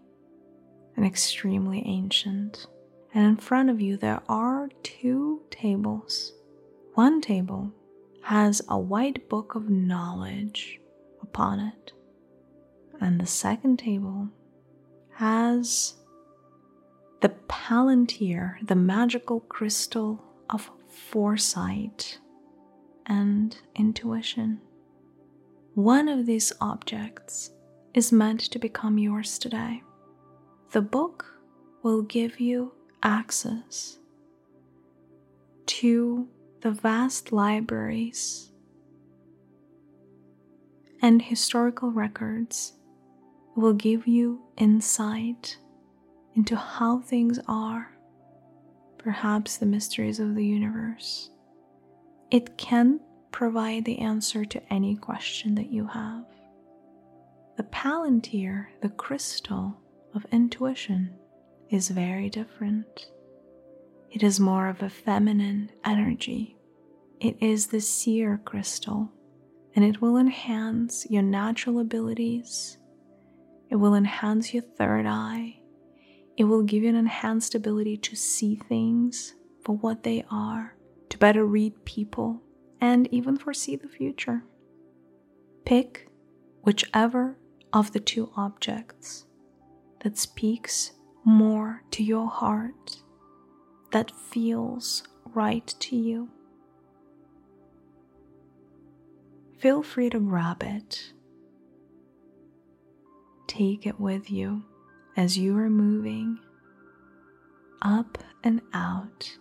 and 0.95 1.05
extremely 1.05 1.83
ancient. 1.85 2.65
And 3.13 3.25
in 3.25 3.37
front 3.37 3.69
of 3.69 3.81
you, 3.81 3.97
there 3.97 4.21
are 4.27 4.69
two 4.83 5.43
tables. 5.49 6.33
One 6.93 7.21
table 7.21 7.71
has 8.23 8.61
a 8.67 8.77
white 8.77 9.29
book 9.29 9.55
of 9.55 9.69
knowledge 9.69 10.79
upon 11.21 11.59
it, 11.59 11.93
and 12.99 13.19
the 13.19 13.25
second 13.25 13.77
table 13.77 14.29
has 15.15 15.95
the 17.21 17.29
palantir, 17.47 18.55
the 18.65 18.75
magical 18.75 19.39
crystal 19.41 20.23
foresight 20.99 22.19
and 23.05 23.57
intuition. 23.75 24.61
One 25.73 26.07
of 26.07 26.25
these 26.25 26.51
objects 26.61 27.51
is 27.93 28.11
meant 28.11 28.41
to 28.41 28.59
become 28.59 28.99
yours 28.99 29.39
today. 29.39 29.81
The 30.71 30.81
book 30.81 31.25
will 31.81 32.03
give 32.03 32.39
you 32.39 32.73
access 33.01 33.97
to 35.65 36.27
the 36.61 36.71
vast 36.71 37.31
libraries 37.31 38.51
and 41.01 41.21
historical 41.21 41.91
records 41.91 42.73
will 43.55 43.73
give 43.73 44.07
you 44.07 44.41
insight 44.57 45.57
into 46.35 46.55
how 46.55 46.99
things 46.99 47.39
are, 47.47 47.91
perhaps 48.99 49.57
the 49.57 49.65
mysteries 49.65 50.19
of 50.19 50.35
the 50.35 50.45
universe. 50.45 51.31
It 52.29 52.57
can 52.57 52.99
provide 53.31 53.85
the 53.85 53.99
answer 53.99 54.45
to 54.45 54.73
any 54.73 54.95
question 54.95 55.55
that 55.55 55.71
you 55.71 55.87
have. 55.87 56.25
The 57.57 57.63
palantir, 57.63 58.67
the 58.81 58.89
crystal 58.89 59.79
of 60.13 60.25
intuition, 60.31 61.15
is 61.69 61.89
very 61.89 62.29
different. 62.29 63.07
It 64.11 64.23
is 64.23 64.39
more 64.39 64.67
of 64.67 64.81
a 64.81 64.89
feminine 64.89 65.71
energy. 65.83 66.57
It 67.19 67.37
is 67.41 67.67
the 67.67 67.81
seer 67.81 68.39
crystal, 68.45 69.11
and 69.75 69.85
it 69.85 70.01
will 70.01 70.17
enhance 70.17 71.05
your 71.09 71.21
natural 71.21 71.79
abilities. 71.79 72.77
It 73.69 73.75
will 73.75 73.93
enhance 73.93 74.53
your 74.53 74.63
third 74.63 75.05
eye 75.05 75.58
it 76.39 76.45
will 76.45 76.63
give 76.63 76.83
you 76.83 76.89
an 76.89 76.95
enhanced 76.95 77.53
ability 77.53 77.97
to 77.97 78.15
see 78.15 78.55
things 78.55 79.33
for 79.61 79.75
what 79.75 80.03
they 80.03 80.23
are, 80.31 80.73
to 81.09 81.17
better 81.17 81.45
read 81.45 81.83
people, 81.83 82.41
and 82.79 83.13
even 83.13 83.35
foresee 83.35 83.75
the 83.75 83.89
future. 83.89 84.41
Pick 85.65 86.07
whichever 86.63 87.37
of 87.73 87.91
the 87.91 87.99
two 87.99 88.31
objects 88.37 89.25
that 90.01 90.17
speaks 90.17 90.93
more 91.25 91.83
to 91.91 92.03
your 92.03 92.29
heart, 92.29 93.03
that 93.91 94.09
feels 94.09 95.03
right 95.25 95.67
to 95.81 95.97
you. 95.97 96.29
Feel 99.57 99.83
free 99.83 100.09
to 100.09 100.21
grab 100.21 100.63
it. 100.63 101.11
Take 103.45 103.85
it 103.85 103.99
with 103.99 104.31
you 104.31 104.63
as 105.17 105.37
you 105.37 105.57
are 105.57 105.69
moving 105.69 106.39
up 107.81 108.17
and 108.43 108.61
out 108.73 109.37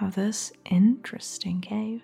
of 0.00 0.14
this 0.14 0.52
interesting 0.70 1.60
cave. 1.60 2.02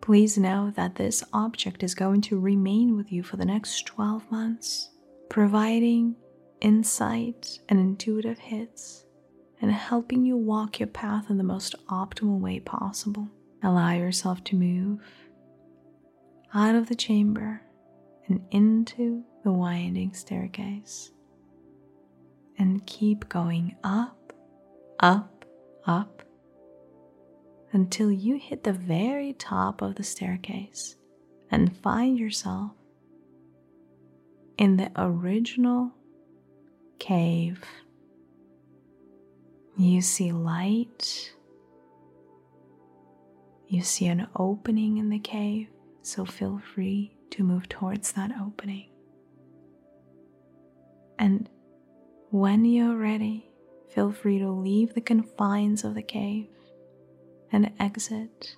Please 0.00 0.38
know 0.38 0.72
that 0.76 0.94
this 0.94 1.24
object 1.32 1.82
is 1.82 1.94
going 1.94 2.20
to 2.22 2.38
remain 2.38 2.96
with 2.96 3.10
you 3.10 3.22
for 3.22 3.36
the 3.36 3.44
next 3.44 3.86
12 3.86 4.30
months, 4.30 4.90
providing 5.28 6.14
insight 6.60 7.58
and 7.68 7.80
intuitive 7.80 8.38
hits 8.38 9.04
and 9.60 9.72
helping 9.72 10.24
you 10.24 10.36
walk 10.36 10.78
your 10.78 10.86
path 10.86 11.28
in 11.30 11.38
the 11.38 11.44
most 11.44 11.74
optimal 11.88 12.38
way 12.38 12.60
possible. 12.60 13.28
Allow 13.62 13.92
yourself 13.92 14.44
to 14.44 14.56
move 14.56 15.00
out 16.54 16.74
of 16.74 16.88
the 16.88 16.94
chamber 16.94 17.62
and 18.28 18.40
into 18.50 19.24
the 19.46 19.52
winding 19.52 20.12
staircase. 20.12 21.12
And 22.58 22.84
keep 22.84 23.28
going 23.28 23.76
up, 23.84 24.32
up, 24.98 25.44
up 25.86 26.24
until 27.72 28.10
you 28.10 28.38
hit 28.38 28.64
the 28.64 28.72
very 28.72 29.34
top 29.34 29.82
of 29.82 29.94
the 29.94 30.02
staircase 30.02 30.96
and 31.48 31.76
find 31.76 32.18
yourself 32.18 32.72
in 34.58 34.78
the 34.78 34.90
original 34.96 35.92
cave. 36.98 37.62
You 39.76 40.02
see 40.02 40.32
light. 40.32 41.32
You 43.68 43.82
see 43.82 44.06
an 44.06 44.26
opening 44.34 44.98
in 44.98 45.08
the 45.08 45.20
cave, 45.20 45.68
so 46.02 46.24
feel 46.24 46.60
free 46.74 47.16
to 47.30 47.44
move 47.44 47.68
towards 47.68 48.10
that 48.12 48.32
opening. 48.40 48.88
And 51.18 51.48
when 52.30 52.64
you're 52.64 52.96
ready, 52.96 53.50
feel 53.88 54.12
free 54.12 54.38
to 54.38 54.50
leave 54.50 54.94
the 54.94 55.00
confines 55.00 55.84
of 55.84 55.94
the 55.94 56.02
cave 56.02 56.48
and 57.52 57.72
exit. 57.78 58.56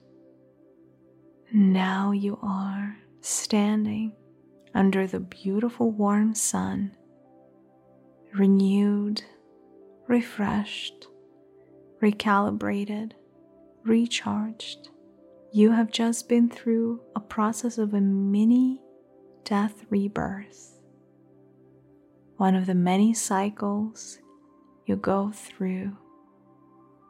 Now 1.52 2.12
you 2.12 2.38
are 2.42 2.96
standing 3.20 4.12
under 4.74 5.06
the 5.06 5.20
beautiful 5.20 5.90
warm 5.90 6.34
sun, 6.34 6.96
renewed, 8.34 9.22
refreshed, 10.06 11.06
recalibrated, 12.02 13.12
recharged. 13.84 14.90
You 15.52 15.72
have 15.72 15.90
just 15.90 16.28
been 16.28 16.48
through 16.50 17.00
a 17.16 17.20
process 17.20 17.78
of 17.78 17.94
a 17.94 18.00
mini 18.00 18.82
death 19.44 19.84
rebirth 19.88 20.77
one 22.38 22.54
of 22.54 22.66
the 22.66 22.74
many 22.74 23.12
cycles 23.12 24.20
you 24.86 24.94
go 24.94 25.30
through 25.34 25.96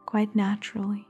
quite 0.07 0.35
naturally. 0.35 1.07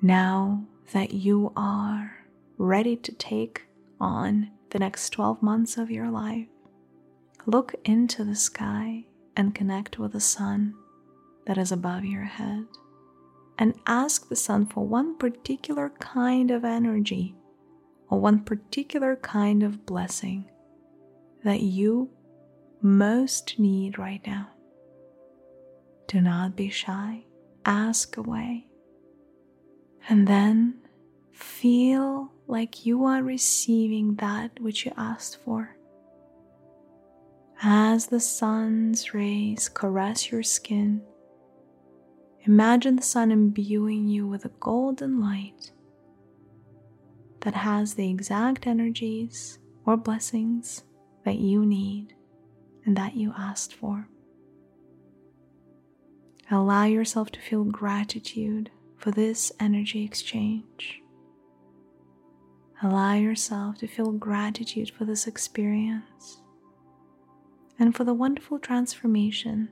Now 0.00 0.64
that 0.92 1.12
you 1.12 1.52
are 1.56 2.26
ready 2.58 2.94
to 2.96 3.12
take 3.12 3.62
on 4.00 4.52
the 4.70 4.78
next 4.78 5.10
12 5.10 5.42
months 5.42 5.76
of 5.76 5.90
your 5.90 6.10
life, 6.10 6.46
look 7.44 7.74
into 7.84 8.22
the 8.22 8.36
sky 8.36 9.04
and 9.36 9.52
connect 9.52 9.98
with 9.98 10.12
the 10.12 10.20
sun 10.20 10.72
that 11.46 11.58
is 11.58 11.72
above 11.72 12.04
your 12.04 12.24
head. 12.24 12.66
And 13.58 13.74
ask 13.86 14.28
the 14.28 14.36
sun 14.36 14.66
for 14.66 14.86
one 14.86 15.18
particular 15.18 15.90
kind 15.98 16.52
of 16.52 16.64
energy 16.64 17.34
or 18.08 18.20
one 18.20 18.44
particular 18.44 19.16
kind 19.16 19.64
of 19.64 19.86
blessing 19.86 20.44
that 21.42 21.62
you 21.62 22.10
most 22.82 23.58
need 23.58 23.98
right 23.98 24.20
now. 24.26 24.48
Do 26.06 26.20
not 26.20 26.56
be 26.56 26.68
shy, 26.68 27.24
ask 27.64 28.16
away, 28.16 28.66
and 30.08 30.26
then 30.26 30.78
feel 31.32 32.32
like 32.46 32.86
you 32.86 33.04
are 33.04 33.22
receiving 33.22 34.14
that 34.16 34.60
which 34.60 34.86
you 34.86 34.92
asked 34.96 35.38
for. 35.44 35.76
As 37.62 38.06
the 38.06 38.20
sun's 38.20 39.14
rays 39.14 39.68
caress 39.68 40.30
your 40.30 40.42
skin, 40.42 41.02
imagine 42.44 42.96
the 42.96 43.02
sun 43.02 43.32
imbuing 43.32 44.06
you 44.06 44.26
with 44.28 44.44
a 44.44 44.52
golden 44.60 45.20
light 45.20 45.72
that 47.40 47.54
has 47.54 47.94
the 47.94 48.10
exact 48.10 48.66
energies 48.66 49.58
or 49.84 49.96
blessings 49.96 50.84
that 51.24 51.36
you 51.38 51.64
need 51.64 52.15
that 52.94 53.16
you 53.16 53.34
asked 53.36 53.74
for. 53.74 54.08
Allow 56.50 56.84
yourself 56.84 57.30
to 57.32 57.40
feel 57.40 57.64
gratitude 57.64 58.70
for 58.96 59.10
this 59.10 59.50
energy 59.58 60.04
exchange. 60.04 61.02
Allow 62.82 63.14
yourself 63.14 63.78
to 63.78 63.88
feel 63.88 64.12
gratitude 64.12 64.90
for 64.90 65.04
this 65.04 65.26
experience 65.26 66.42
and 67.78 67.96
for 67.96 68.04
the 68.04 68.14
wonderful 68.14 68.58
transformation 68.58 69.70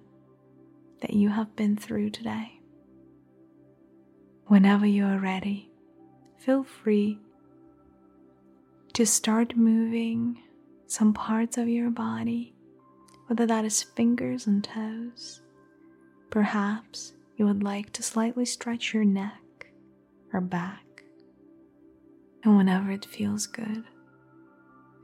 that 1.01 1.13
you 1.13 1.29
have 1.29 1.55
been 1.55 1.77
through 1.77 2.11
today. 2.11 2.61
Whenever 4.47 4.87
you 4.87 5.05
are 5.05 5.19
ready, 5.19 5.71
feel 6.39 6.65
free 6.65 7.19
to 8.95 9.07
start 9.07 9.57
moving 9.57 10.43
some 10.87 11.13
parts 11.13 11.57
of 11.57 11.69
your 11.69 11.91
body 11.91 12.54
whether 13.27 13.47
that 13.47 13.65
is 13.65 13.83
fingers 13.83 14.47
and 14.47 14.63
toes, 14.63 15.41
perhaps 16.31 17.15
you 17.37 17.47
would 17.47 17.63
like 17.63 17.93
to 17.93 18.03
slightly 18.03 18.45
stretch 18.45 18.93
your 18.93 19.05
neck 19.05 19.67
or 20.33 20.41
back. 20.41 21.05
And 22.43 22.57
whenever 22.57 22.91
it 22.91 23.07
feels 23.07 23.47
good, 23.47 23.85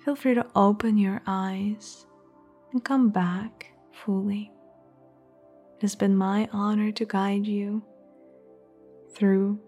feel 0.05 0.15
free 0.15 0.35
to 0.35 0.47
open 0.55 0.99
your 0.99 1.23
eyes 1.27 2.07
and 2.73 2.85
come 2.85 3.09
back 3.11 3.73
fully. 3.93 4.53
It 5.77 5.83
has 5.83 5.95
been 5.95 6.17
my 6.17 6.49
honor 6.53 6.93
to 6.93 7.05
guide 7.07 7.47
you 7.47 7.83
through 9.15 9.59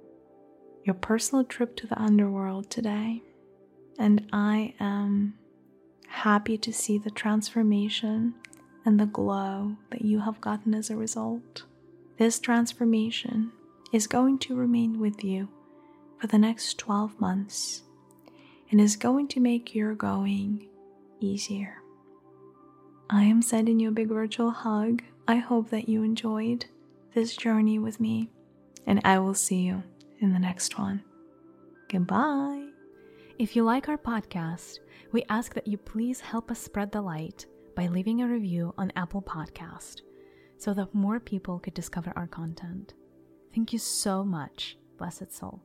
your 0.84 0.94
personal 0.94 1.44
trip 1.44 1.76
to 1.76 1.86
the 1.86 1.98
underworld 1.98 2.68
today, 2.68 3.22
and 3.98 4.26
I 4.32 4.74
am 4.78 5.34
happy 6.08 6.58
to 6.58 6.72
see 6.72 6.98
the 6.98 7.10
transformation 7.10 8.34
and 8.84 8.98
the 8.98 9.06
glow 9.06 9.76
that 9.90 10.02
you 10.02 10.20
have 10.20 10.40
gotten 10.40 10.74
as 10.74 10.90
a 10.90 10.96
result. 10.96 11.64
This 12.18 12.38
transformation 12.38 13.52
is 13.92 14.06
going 14.06 14.38
to 14.40 14.54
remain 14.54 14.98
with 14.98 15.22
you 15.22 15.48
for 16.18 16.26
the 16.26 16.38
next 16.38 16.78
12 16.78 17.20
months 17.20 17.82
and 18.70 18.80
is 18.80 18.96
going 18.96 19.28
to 19.28 19.40
make 19.40 19.74
your 19.74 19.94
going 19.94 20.68
easier. 21.20 21.76
I 23.10 23.24
am 23.24 23.42
sending 23.42 23.78
you 23.78 23.88
a 23.88 23.92
big 23.92 24.08
virtual 24.08 24.50
hug. 24.50 25.02
I 25.28 25.36
hope 25.36 25.70
that 25.70 25.88
you 25.88 26.02
enjoyed 26.02 26.64
this 27.14 27.36
journey 27.36 27.78
with 27.78 28.00
me, 28.00 28.30
and 28.86 29.00
I 29.04 29.18
will 29.18 29.34
see 29.34 29.60
you 29.60 29.82
in 30.20 30.32
the 30.32 30.38
next 30.38 30.78
one. 30.78 31.02
Goodbye. 31.88 32.68
If 33.38 33.54
you 33.54 33.64
like 33.64 33.88
our 33.88 33.98
podcast, 33.98 34.78
we 35.12 35.24
ask 35.28 35.52
that 35.54 35.66
you 35.66 35.76
please 35.76 36.20
help 36.20 36.50
us 36.50 36.58
spread 36.58 36.92
the 36.92 37.02
light 37.02 37.44
by 37.74 37.86
leaving 37.86 38.22
a 38.22 38.28
review 38.28 38.74
on 38.76 38.92
Apple 38.96 39.22
Podcast 39.22 40.02
so 40.58 40.74
that 40.74 40.94
more 40.94 41.20
people 41.20 41.58
could 41.58 41.74
discover 41.74 42.12
our 42.16 42.26
content. 42.26 42.94
Thank 43.54 43.72
you 43.72 43.78
so 43.78 44.24
much, 44.24 44.76
blessed 44.98 45.32
soul. 45.32 45.62